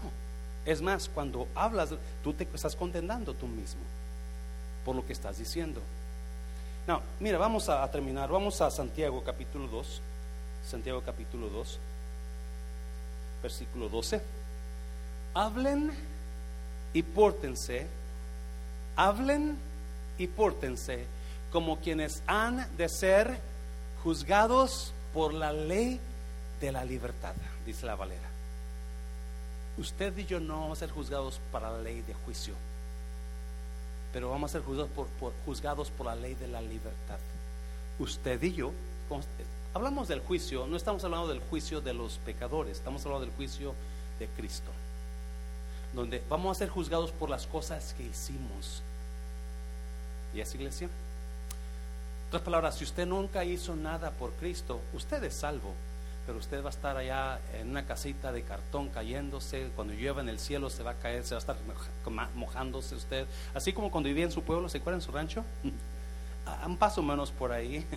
Es 0.66 0.82
más, 0.82 1.08
cuando 1.08 1.48
hablas, 1.54 1.88
tú 2.22 2.34
te 2.34 2.46
estás 2.52 2.76
condenando 2.76 3.32
tú 3.32 3.46
mismo. 3.46 3.80
por 4.84 4.94
lo 4.94 5.06
que 5.06 5.14
estás 5.14 5.38
diciendo. 5.38 5.80
No, 6.86 7.00
mira, 7.18 7.38
vamos 7.38 7.70
a, 7.70 7.82
a 7.82 7.90
terminar. 7.90 8.28
Vamos 8.28 8.60
a 8.60 8.70
Santiago 8.70 9.24
capítulo 9.24 9.68
2. 9.68 10.02
Santiago 10.68 11.00
capítulo 11.00 11.48
2, 11.48 11.78
versículo 13.42 13.88
12. 13.88 14.20
Hablen 15.32 15.92
y 16.92 17.02
pórtense, 17.02 17.86
hablen 18.96 19.56
y 20.18 20.26
pórtense 20.26 21.15
como 21.50 21.78
quienes 21.80 22.22
han 22.26 22.66
de 22.76 22.88
ser 22.88 23.38
juzgados 24.02 24.92
por 25.12 25.32
la 25.32 25.52
ley 25.52 26.00
de 26.60 26.72
la 26.72 26.84
libertad, 26.84 27.34
dice 27.64 27.86
la 27.86 27.96
Valera. 27.96 28.28
Usted 29.78 30.16
y 30.16 30.24
yo 30.24 30.40
no 30.40 30.60
vamos 30.60 30.78
a 30.78 30.86
ser 30.86 30.90
juzgados 30.90 31.40
para 31.52 31.70
la 31.70 31.78
ley 31.78 32.02
de 32.02 32.14
juicio, 32.14 32.54
pero 34.12 34.30
vamos 34.30 34.50
a 34.50 34.52
ser 34.52 34.62
juzgados 34.62 34.90
por, 34.90 35.32
juzgados 35.44 35.90
por 35.90 36.06
la 36.06 36.14
ley 36.14 36.34
de 36.34 36.48
la 36.48 36.62
libertad. 36.62 37.18
Usted 37.98 38.42
y 38.42 38.52
yo, 38.52 38.72
hablamos 39.74 40.08
del 40.08 40.20
juicio, 40.20 40.66
no 40.66 40.76
estamos 40.76 41.04
hablando 41.04 41.28
del 41.28 41.40
juicio 41.40 41.80
de 41.80 41.92
los 41.92 42.18
pecadores, 42.18 42.78
estamos 42.78 43.04
hablando 43.04 43.26
del 43.26 43.34
juicio 43.34 43.74
de 44.18 44.28
Cristo, 44.28 44.70
donde 45.94 46.22
vamos 46.28 46.56
a 46.56 46.58
ser 46.60 46.68
juzgados 46.68 47.12
por 47.12 47.28
las 47.28 47.46
cosas 47.46 47.94
que 47.94 48.04
hicimos. 48.04 48.82
¿Y 50.34 50.40
es 50.40 50.54
iglesia? 50.54 50.88
Otras 52.28 52.42
palabras, 52.42 52.74
si 52.76 52.84
usted 52.84 53.06
nunca 53.06 53.44
hizo 53.44 53.76
nada 53.76 54.10
por 54.10 54.32
Cristo, 54.32 54.80
usted 54.92 55.22
es 55.22 55.34
salvo, 55.34 55.74
pero 56.26 56.38
usted 56.38 56.60
va 56.60 56.68
a 56.68 56.70
estar 56.70 56.96
allá 56.96 57.38
en 57.54 57.70
una 57.70 57.86
casita 57.86 58.32
de 58.32 58.42
cartón 58.42 58.88
cayéndose, 58.88 59.70
cuando 59.76 59.94
llueva 59.94 60.22
en 60.22 60.28
el 60.28 60.40
cielo 60.40 60.68
se 60.68 60.82
va 60.82 60.90
a 60.90 60.94
caer, 60.94 61.24
se 61.24 61.36
va 61.36 61.38
a 61.38 61.40
estar 61.40 61.56
mojándose 62.34 62.96
usted, 62.96 63.26
así 63.54 63.72
como 63.72 63.92
cuando 63.92 64.08
vivía 64.08 64.24
en 64.24 64.32
su 64.32 64.42
pueblo, 64.42 64.68
¿se 64.68 64.78
acuerdan 64.78 65.00
en 65.00 65.06
su 65.06 65.12
rancho? 65.12 65.44
Un 66.66 66.76
paso 66.76 67.02
menos 67.02 67.30
por 67.30 67.52
ahí. 67.52 67.84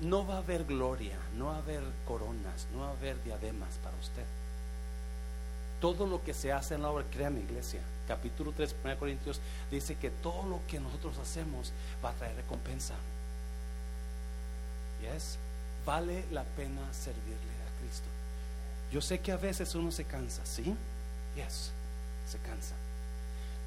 No 0.00 0.26
va 0.26 0.36
a 0.36 0.38
haber 0.38 0.64
gloria, 0.64 1.18
no 1.36 1.46
va 1.46 1.56
a 1.56 1.58
haber 1.58 1.82
coronas, 2.06 2.66
no 2.72 2.80
va 2.80 2.88
a 2.88 2.92
haber 2.92 3.22
diademas 3.22 3.76
para 3.82 3.94
usted. 3.98 4.24
Todo 5.80 6.06
lo 6.06 6.22
que 6.22 6.34
se 6.34 6.52
hace 6.52 6.74
en 6.74 6.82
la 6.82 6.90
obra, 6.90 7.04
créame 7.10 7.40
iglesia, 7.40 7.80
capítulo 8.06 8.52
3, 8.52 8.76
1 8.84 8.98
Corintios, 8.98 9.40
dice 9.70 9.96
que 9.96 10.10
todo 10.10 10.46
lo 10.48 10.60
que 10.68 10.78
nosotros 10.78 11.16
hacemos 11.18 11.72
va 12.04 12.10
a 12.10 12.14
traer 12.14 12.36
recompensa. 12.36 12.94
Yes, 15.00 15.38
vale 15.86 16.24
la 16.30 16.44
pena 16.44 16.82
servirle 16.92 17.32
a 17.34 17.80
Cristo. 17.80 18.06
Yo 18.92 19.00
sé 19.00 19.20
que 19.20 19.32
a 19.32 19.36
veces 19.36 19.74
uno 19.74 19.90
se 19.90 20.04
cansa, 20.04 20.44
¿sí? 20.44 20.76
Yes, 21.34 21.70
se 22.28 22.38
cansa. 22.38 22.74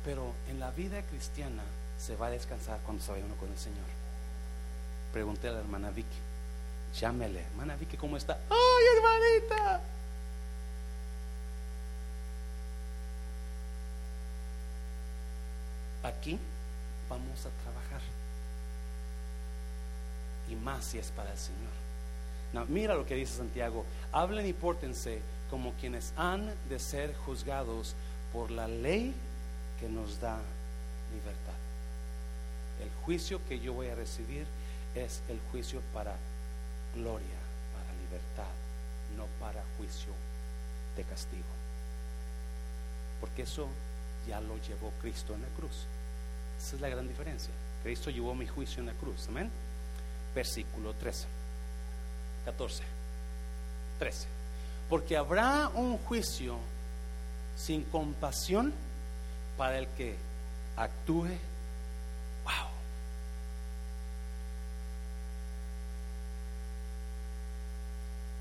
Pero 0.06 0.34
en 0.50 0.60
la 0.60 0.70
vida 0.72 1.02
cristiana 1.02 1.64
se 1.98 2.16
va 2.16 2.28
a 2.28 2.32
descansar 2.32 2.80
cuando 2.86 3.02
se 3.02 3.12
vaya 3.12 3.26
uno 3.26 3.36
con 3.36 3.50
el 3.50 3.58
Señor. 3.58 3.86
Pregunté 5.14 5.48
a 5.48 5.54
la 5.54 5.60
hermana 5.60 5.90
Vicky, 5.90 6.18
llámele, 7.00 7.42
hermana 7.42 7.76
Vicky, 7.76 7.98
¿cómo 7.98 8.18
está? 8.18 8.38
¡Ay, 8.50 8.86
hermanita! 8.98 9.82
Aquí 16.04 16.38
vamos 17.10 17.40
a 17.46 17.50
trabajar. 17.64 18.02
Y 20.50 20.56
más 20.56 20.84
si 20.84 21.00
es 21.00 21.10
para 21.12 21.32
el 21.32 21.38
Señor. 21.38 22.68
Mira 22.70 22.96
lo 22.96 23.06
que 23.06 23.16
dice 23.16 23.38
Santiago. 23.38 23.86
Hablen 24.12 24.46
y 24.46 24.54
pórtense 24.54 25.22
como 25.50 25.74
quienes 25.74 26.14
han 26.18 26.54
de 26.70 26.80
ser 26.80 27.16
juzgados 27.16 27.96
por 28.32 28.52
la 28.52 28.68
ley 28.68 29.14
que 29.80 29.88
nos 29.88 30.20
da 30.20 30.40
libertad. 31.12 31.54
El 32.82 32.90
juicio 33.06 33.40
que 33.48 33.60
yo 33.60 33.74
voy 33.74 33.88
a 33.88 33.96
recibir 33.96 34.46
es 34.96 35.22
el 35.30 35.40
juicio 35.52 35.82
para 35.94 36.16
gloria, 36.96 37.40
para 37.74 37.92
libertad, 38.02 38.52
no 39.18 39.26
para 39.40 39.64
juicio 39.78 40.14
de 40.96 41.04
castigo. 41.04 41.44
Porque 43.20 43.44
eso 43.44 43.68
ya 44.28 44.42
lo 44.42 44.58
llevó 44.58 44.92
Cristo 45.02 45.34
en 45.34 45.42
la 45.42 45.48
cruz. 45.50 45.86
Esa 46.58 46.76
es 46.76 46.82
la 46.82 46.90
gran 46.90 47.08
diferencia. 47.08 47.54
Cristo 47.84 48.10
llevó 48.10 48.34
mi 48.34 48.48
juicio 48.48 48.80
en 48.80 48.88
la 48.88 48.94
cruz. 48.94 49.28
Amén. 49.28 49.50
Versículo 50.34 50.94
13. 50.94 51.28
14. 52.46 52.84
13. 54.00 54.28
Porque 54.90 55.18
habrá 55.18 55.70
un 55.70 55.98
juicio 55.98 56.58
sin 57.56 57.84
compasión 57.84 58.74
para 59.58 59.78
el 59.78 59.88
que 59.90 60.16
actúe. 60.76 61.28
Wow. 62.44 62.70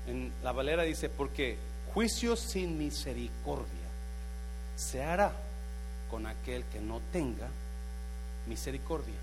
En 0.07 0.33
la 0.43 0.51
Valera 0.51 0.83
dice, 0.83 1.09
porque 1.09 1.57
juicio 1.93 2.35
sin 2.35 2.77
misericordia 2.77 3.67
se 4.75 5.03
hará 5.03 5.33
con 6.13 6.27
aquel 6.27 6.63
que 6.65 6.79
no 6.79 7.01
tenga 7.11 7.47
misericordia. 8.45 9.15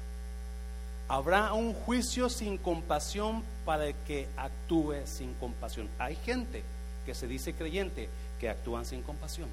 Habrá 1.07 1.53
un 1.53 1.73
juicio 1.73 2.29
sin 2.29 2.59
compasión 2.59 3.45
para 3.65 3.87
el 3.87 3.95
que 4.09 4.27
actúe 4.37 4.97
sin 5.05 5.35
compasión. 5.35 5.89
Hay 6.01 6.17
gente 6.17 6.65
que 7.07 7.15
se 7.15 7.29
dice 7.29 7.55
creyente 7.55 8.09
que 8.41 8.49
actúan 8.51 8.85
sin 8.85 9.03
compasión. 9.03 9.49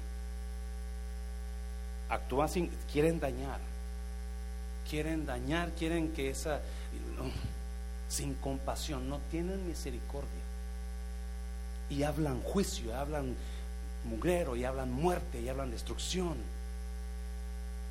Actúan 2.08 2.48
sin, 2.48 2.66
quieren 2.92 3.20
dañar. 3.20 3.60
Quieren 4.90 5.24
dañar, 5.24 5.70
quieren 5.78 6.10
que 6.10 6.30
esa, 6.30 6.60
sin 8.08 8.34
compasión, 8.34 9.08
no 9.08 9.20
tienen 9.30 9.64
misericordia. 9.64 10.42
Y 11.88 12.02
hablan 12.02 12.42
juicio, 12.42 12.96
hablan 12.96 13.36
mugrero, 14.02 14.56
y 14.56 14.64
hablan 14.64 14.90
muerte, 14.90 15.40
y 15.40 15.48
hablan 15.48 15.70
destrucción. 15.70 16.57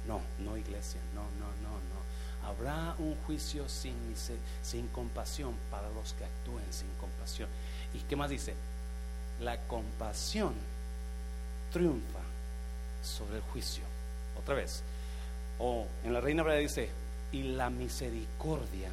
No, 0.07 0.21
no 0.39 0.57
iglesia, 0.57 1.01
no, 1.13 1.23
no, 1.39 1.47
no, 1.61 1.75
no. 1.77 2.47
Habrá 2.47 2.95
un 2.99 3.15
juicio 3.25 3.67
sin, 3.67 3.95
sin 4.61 4.87
compasión 4.87 5.53
para 5.69 5.89
los 5.89 6.13
que 6.13 6.23
actúen 6.23 6.65
sin 6.71 6.87
compasión. 6.99 7.49
¿Y 7.93 7.99
qué 7.99 8.15
más 8.15 8.29
dice? 8.29 8.53
La 9.41 9.57
compasión 9.67 10.53
triunfa 11.71 12.21
sobre 13.03 13.37
el 13.37 13.41
juicio. 13.41 13.83
Otra 14.39 14.55
vez. 14.55 14.81
O 15.59 15.87
en 16.03 16.13
la 16.13 16.21
Reina 16.21 16.43
Valera 16.43 16.61
dice, 16.61 16.89
y 17.31 17.43
la 17.43 17.69
misericordia 17.69 18.91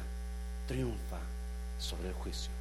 triunfa 0.67 1.19
sobre 1.79 2.09
el 2.09 2.13
juicio. 2.13 2.51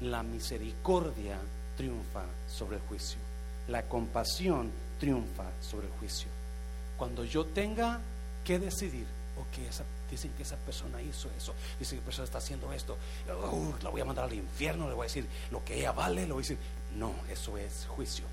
La 0.00 0.22
misericordia 0.22 1.38
triunfa 1.76 2.24
sobre 2.48 2.76
el 2.76 2.82
juicio. 2.82 3.18
La 3.68 3.82
compasión 3.82 4.70
triunfa 4.98 5.44
sobre 5.60 5.86
el 5.86 5.92
juicio. 5.92 6.41
Cuando 7.02 7.24
yo 7.24 7.44
tenga 7.46 7.98
que 8.44 8.60
decidir, 8.60 9.04
ok, 9.36 9.58
esa, 9.68 9.82
dicen 10.08 10.30
que 10.36 10.44
esa 10.44 10.54
persona 10.54 11.02
hizo 11.02 11.28
eso, 11.36 11.52
dicen 11.76 11.98
que 11.98 12.02
esa 12.02 12.04
persona 12.04 12.24
está 12.26 12.38
haciendo 12.38 12.72
esto, 12.72 12.96
uh, 13.50 13.74
la 13.82 13.90
voy 13.90 14.00
a 14.02 14.04
mandar 14.04 14.26
al 14.26 14.32
infierno, 14.34 14.86
le 14.88 14.94
voy 14.94 15.06
a 15.06 15.08
decir 15.08 15.26
lo 15.50 15.64
que 15.64 15.80
ella 15.80 15.90
vale, 15.90 16.24
le 16.28 16.32
voy 16.32 16.44
a 16.44 16.46
decir, 16.46 16.58
no, 16.96 17.12
eso 17.28 17.58
es 17.58 17.86
juicio. 17.88 18.24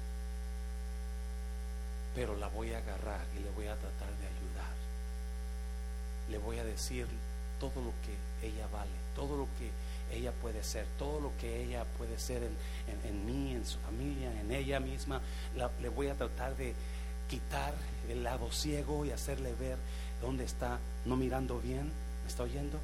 Pero 2.14 2.36
la 2.38 2.48
voy 2.50 2.72
a 2.74 2.78
agarrar 2.78 3.26
y 3.36 3.44
le 3.44 3.50
voy 3.50 3.66
a 3.66 3.76
tratar 3.76 4.10
de 4.20 4.28
ayudar. 4.28 4.74
Le 6.30 6.38
voy 6.38 6.60
a 6.60 6.64
decir 6.64 7.08
todo 7.60 7.74
lo 7.82 7.92
que 8.06 8.48
ella 8.48 8.68
vale, 8.72 8.92
todo 9.16 9.36
lo 9.36 9.48
que 9.58 9.72
ella 10.16 10.32
puede 10.32 10.64
ser, 10.64 10.86
todo 11.00 11.20
lo 11.20 11.32
que 11.40 11.64
ella 11.64 11.86
puede 11.98 12.20
ser 12.20 12.44
en, 12.44 13.10
en- 13.10 13.26
mí, 13.26 13.54
en 13.54 13.66
su 13.66 13.80
familia, 13.80 14.32
en 14.40 14.52
ella 14.52 14.80
misma. 14.80 15.22
Le 15.82 15.90
voy 15.90 16.10
a 16.10 16.14
tratar 16.14 16.56
de 16.56 16.76
quitar 17.30 17.74
el 18.10 18.24
lado 18.24 18.52
ciego 18.52 19.06
y 19.06 19.12
hacerle 19.12 19.54
ver 19.54 19.78
dónde 20.22 20.44
está, 20.44 20.80
no 21.06 21.16
mirando 21.16 21.60
bien, 21.60 21.92
¿me 22.24 22.28
está 22.28 22.44
oyendo? 22.44 22.78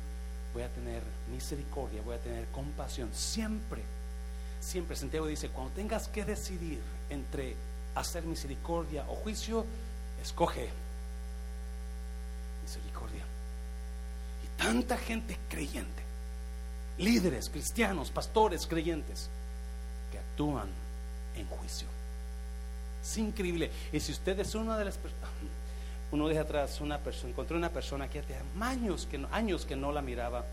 Voy 0.53 0.63
a 0.63 0.69
tener 0.69 1.03
misericordia, 1.31 2.01
voy 2.03 2.15
a 2.15 2.19
tener 2.19 2.45
compasión, 2.47 3.09
siempre, 3.13 3.81
siempre. 4.61 4.95
Santiago 4.95 5.27
dice, 5.27 5.49
cuando 5.49 5.73
tengas 5.73 6.07
que 6.07 6.23
decidir 6.23 6.79
entre 7.09 7.55
hacer 7.95 8.23
misericordia 8.23 9.05
o 9.09 9.15
juicio, 9.15 9.65
escoge 10.21 10.69
misericordia. 12.63 13.23
Y 14.43 14.61
tanta 14.61 14.97
gente 14.97 15.37
creyente, 15.49 16.03
líderes, 16.99 17.49
cristianos, 17.49 18.11
pastores 18.11 18.65
creyentes, 18.67 19.29
que 20.11 20.19
actúan 20.19 20.69
en 21.35 21.47
juicio. 21.47 21.94
Es 23.05 23.17
increíble. 23.19 23.69
Y 23.93 23.99
si 23.99 24.11
usted 24.11 24.39
es 24.39 24.55
una 24.55 24.77
de 24.79 24.85
las 24.85 24.97
personas, 24.97 25.29
uno 26.11 26.27
deja 26.27 26.41
atrás 26.41 26.81
una 26.81 26.97
persona, 26.97 27.29
encontré 27.29 27.55
una 27.55 27.69
persona 27.69 28.09
que 28.09 28.19
hace 28.19 28.35
años 28.59 29.07
que 29.09 29.19
no, 29.19 29.27
años 29.31 29.65
que 29.65 29.75
no 29.75 29.91
la 29.91 30.01
miraba. 30.01 30.43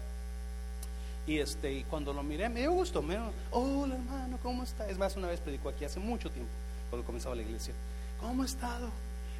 Y 1.27 1.39
este, 1.39 1.73
y 1.73 1.85
cuando 1.85 2.13
lo 2.13 2.23
miré, 2.23 2.51
me 2.51 2.61
dio 2.61 2.73
gusto, 2.73 3.01
me 3.01 3.15
dio, 3.15 3.33
hola 3.53 3.95
hermano, 3.95 4.39
¿cómo 4.43 4.65
está? 4.65 4.87
Es 4.89 4.99
más, 4.99 5.17
una 5.17 5.29
vez 5.29 5.41
predicó 5.41 5.71
aquí 5.71 5.85
hace 5.85 5.99
mucho 5.99 6.31
tiempo, 6.31 6.51
cuando 6.91 7.07
comenzaba 7.07 7.35
la 7.35 7.43
iglesia. 7.43 7.73
¿Cómo 8.21 8.43
ha 8.43 8.47
estado? 8.47 8.91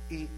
Y, 0.09 0.15
y, 0.15 0.29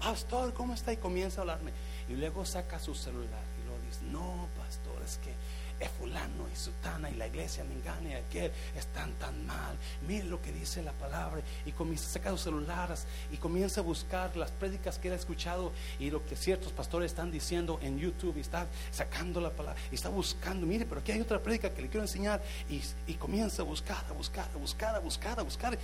pastor, 0.00 0.52
¿cómo 0.54 0.74
está? 0.74 0.92
Y 0.92 0.96
comienza 0.96 1.40
a 1.40 1.42
hablarme. 1.42 1.70
Y 2.08 2.14
luego 2.14 2.44
saca 2.44 2.80
su 2.80 2.94
celular 2.94 3.44
y 3.60 3.66
luego 3.66 3.80
dice, 3.86 4.00
no, 4.10 4.48
pastor, 4.58 5.00
es 5.04 5.18
que 5.18 5.32
es 5.80 5.90
fulano 5.90 6.46
y 6.52 6.56
sutana 6.56 7.10
y 7.10 7.14
la 7.14 7.26
iglesia 7.26 7.64
me 7.64 7.74
engaña 7.74 8.10
y 8.10 8.14
aquel 8.14 8.52
están 8.76 9.12
tan 9.14 9.46
mal. 9.46 9.76
Mire 10.06 10.24
lo 10.24 10.40
que 10.40 10.52
dice 10.52 10.82
la 10.82 10.92
palabra 10.92 11.40
y 11.64 11.72
comienza 11.72 12.06
a 12.06 12.12
sacar 12.12 12.32
sus 12.32 12.42
celulares 12.42 13.06
y 13.32 13.38
comienza 13.38 13.80
a 13.80 13.84
buscar 13.84 14.36
las 14.36 14.50
prédicas 14.50 14.98
que 14.98 15.08
él 15.08 15.14
ha 15.14 15.16
escuchado 15.16 15.72
y 15.98 16.10
lo 16.10 16.24
que 16.26 16.36
ciertos 16.36 16.72
pastores 16.72 17.10
están 17.10 17.30
diciendo 17.30 17.80
en 17.82 17.98
YouTube 17.98 18.36
y 18.36 18.40
está 18.40 18.66
sacando 18.90 19.40
la 19.40 19.50
palabra 19.50 19.80
y 19.90 19.94
está 19.94 20.10
buscando. 20.10 20.66
Mire, 20.66 20.84
pero 20.84 21.00
aquí 21.00 21.12
hay 21.12 21.20
otra 21.20 21.42
prédica 21.42 21.70
que 21.70 21.82
le 21.82 21.88
quiero 21.88 22.04
enseñar 22.04 22.42
y, 22.68 22.82
y 23.06 23.14
comienza 23.14 23.62
a 23.62 23.64
buscar, 23.64 24.04
a 24.08 24.12
buscar, 24.12 24.48
a 24.54 24.58
buscar, 24.58 24.94
a 24.94 24.98
buscar, 24.98 25.40
a 25.40 25.42
buscar. 25.42 25.78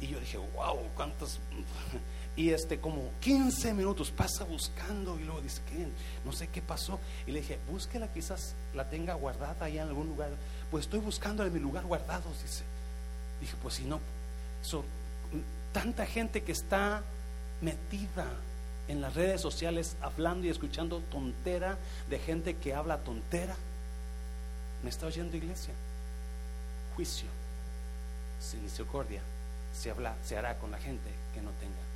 Y 0.00 0.08
yo 0.08 0.20
dije, 0.20 0.38
wow, 0.38 0.78
cuántos 0.94 1.40
y 2.38 2.50
este, 2.50 2.78
como 2.78 3.10
15 3.18 3.74
minutos 3.74 4.12
pasa 4.12 4.44
buscando 4.44 5.18
y 5.18 5.24
luego 5.24 5.40
dice, 5.40 5.60
que 5.68 5.88
no 6.24 6.30
sé 6.30 6.46
qué 6.46 6.62
pasó. 6.62 7.00
Y 7.26 7.32
le 7.32 7.40
dije, 7.40 7.58
búsquela, 7.68 8.06
quizás 8.06 8.54
la 8.76 8.88
tenga 8.88 9.14
guardada 9.14 9.66
allá 9.66 9.82
en 9.82 9.88
algún 9.88 10.06
lugar. 10.06 10.30
Pues 10.70 10.84
estoy 10.84 11.00
buscando 11.00 11.44
en 11.44 11.52
mi 11.52 11.58
lugar 11.58 11.84
guardado, 11.84 12.30
dice. 12.40 12.62
Dije, 13.40 13.56
pues 13.60 13.74
si 13.74 13.86
no, 13.86 13.98
son 14.62 14.84
tanta 15.72 16.06
gente 16.06 16.44
que 16.44 16.52
está 16.52 17.02
metida 17.60 18.28
en 18.86 19.00
las 19.00 19.16
redes 19.16 19.40
sociales 19.40 19.96
hablando 20.00 20.46
y 20.46 20.50
escuchando 20.50 21.00
tontera 21.10 21.76
de 22.08 22.20
gente 22.20 22.54
que 22.54 22.72
habla 22.72 22.98
tontera. 22.98 23.56
¿Me 24.84 24.90
está 24.90 25.06
oyendo 25.06 25.36
iglesia? 25.36 25.74
Juicio, 26.94 27.26
sin 28.38 28.62
misericordia, 28.62 29.22
se, 29.74 29.90
habla, 29.90 30.14
se 30.22 30.36
hará 30.36 30.56
con 30.58 30.70
la 30.70 30.78
gente 30.78 31.10
que 31.34 31.42
no 31.42 31.50
tenga. 31.58 31.87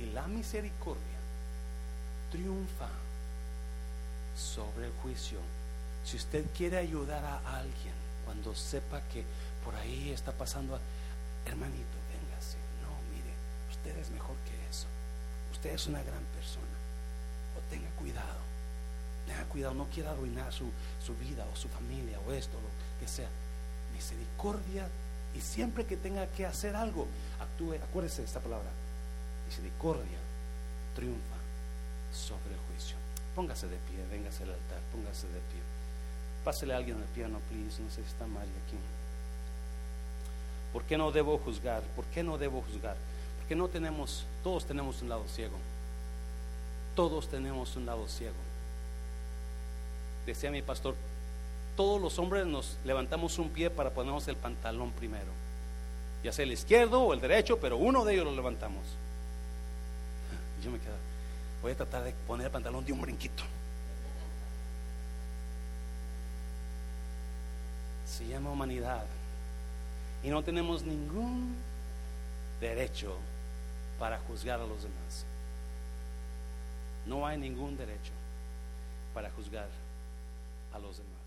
Y 0.00 0.06
la 0.12 0.26
misericordia 0.26 1.18
triunfa 2.30 2.88
sobre 4.36 4.86
el 4.86 4.92
juicio. 5.02 5.38
Si 6.04 6.16
usted 6.16 6.44
quiere 6.56 6.78
ayudar 6.78 7.24
a 7.24 7.58
alguien 7.58 7.94
cuando 8.24 8.54
sepa 8.54 9.00
que 9.12 9.24
por 9.64 9.74
ahí 9.74 10.10
está 10.10 10.32
pasando, 10.32 10.78
hermanito, 11.44 11.96
véngase. 12.12 12.56
No, 12.82 12.94
mire, 13.10 13.34
usted 13.70 13.96
es 13.98 14.10
mejor 14.10 14.36
que 14.46 14.70
eso. 14.70 14.86
Usted 15.52 15.70
es 15.70 15.86
una 15.86 16.02
gran 16.02 16.24
persona. 16.36 16.66
O 17.56 17.60
tenga 17.70 17.90
cuidado. 17.90 18.40
Tenga 19.26 19.44
cuidado, 19.44 19.74
no 19.74 19.86
quiera 19.86 20.12
arruinar 20.12 20.52
su, 20.52 20.70
su 21.04 21.14
vida 21.16 21.44
o 21.52 21.56
su 21.56 21.68
familia 21.68 22.18
o 22.26 22.32
esto, 22.32 22.54
lo 22.54 23.00
que 23.00 23.08
sea. 23.08 23.28
Misericordia 23.92 24.88
y 25.34 25.40
siempre 25.40 25.84
que 25.84 25.96
tenga 25.96 26.26
que 26.28 26.46
hacer 26.46 26.76
algo, 26.76 27.06
actúe, 27.40 27.74
acuérdese 27.74 28.22
de 28.22 28.28
esta 28.28 28.40
palabra, 28.40 28.70
misericordia 29.48 30.18
triunfa 30.94 31.38
sobre 32.12 32.54
el 32.54 32.60
juicio. 32.68 32.96
Póngase 33.34 33.66
de 33.66 33.76
pie, 33.76 34.04
véngase 34.10 34.42
al 34.42 34.50
altar, 34.50 34.80
póngase 34.92 35.26
de 35.28 35.40
pie. 35.40 35.60
Pásele 36.44 36.74
a 36.74 36.76
alguien 36.76 36.98
al 36.98 37.08
piano, 37.08 37.40
please, 37.48 37.80
no 37.82 37.88
sé 37.88 38.02
si 38.02 38.08
está 38.08 38.26
mal 38.26 38.42
aquí. 38.42 38.76
¿Por 40.72 40.82
qué 40.84 40.98
no 40.98 41.10
debo 41.10 41.38
juzgar? 41.38 41.82
¿Por 41.96 42.04
qué 42.06 42.22
no 42.22 42.36
debo 42.36 42.62
juzgar? 42.62 42.96
Porque 43.38 43.56
no 43.56 43.68
tenemos, 43.68 44.26
todos 44.44 44.66
tenemos 44.66 45.00
un 45.00 45.08
lado 45.08 45.24
ciego. 45.28 45.56
Todos 46.94 47.28
tenemos 47.28 47.74
un 47.76 47.86
lado 47.86 48.06
ciego. 48.06 48.36
Decía 50.26 50.50
mi 50.50 50.60
pastor, 50.60 50.94
todos 51.74 52.02
los 52.02 52.18
hombres 52.18 52.44
nos 52.44 52.76
levantamos 52.84 53.38
un 53.38 53.48
pie 53.48 53.70
para 53.70 53.90
ponernos 53.90 54.28
el 54.28 54.36
pantalón 54.36 54.90
primero. 54.92 55.32
Ya 56.22 56.32
sea 56.32 56.44
el 56.44 56.52
izquierdo 56.52 57.00
o 57.00 57.14
el 57.14 57.20
derecho, 57.20 57.58
pero 57.60 57.78
uno 57.78 58.04
de 58.04 58.14
ellos 58.14 58.26
lo 58.26 58.34
levantamos. 58.34 58.82
Yo 60.62 60.70
me 60.70 60.78
quedo, 60.78 60.96
voy 61.62 61.72
a 61.72 61.76
tratar 61.76 62.04
de 62.04 62.12
poner 62.26 62.46
el 62.46 62.52
pantalón 62.52 62.84
de 62.84 62.92
un 62.92 63.00
brinquito. 63.00 63.44
Se 68.06 68.26
llama 68.26 68.50
humanidad. 68.50 69.04
Y 70.22 70.30
no 70.30 70.42
tenemos 70.42 70.82
ningún 70.82 71.56
derecho 72.60 73.16
para 73.98 74.18
juzgar 74.18 74.60
a 74.60 74.66
los 74.66 74.82
demás. 74.82 75.24
No 77.06 77.26
hay 77.26 77.38
ningún 77.38 77.76
derecho 77.76 78.12
para 79.14 79.30
juzgar 79.30 79.68
a 80.72 80.78
los 80.78 80.96
demás. 80.96 81.17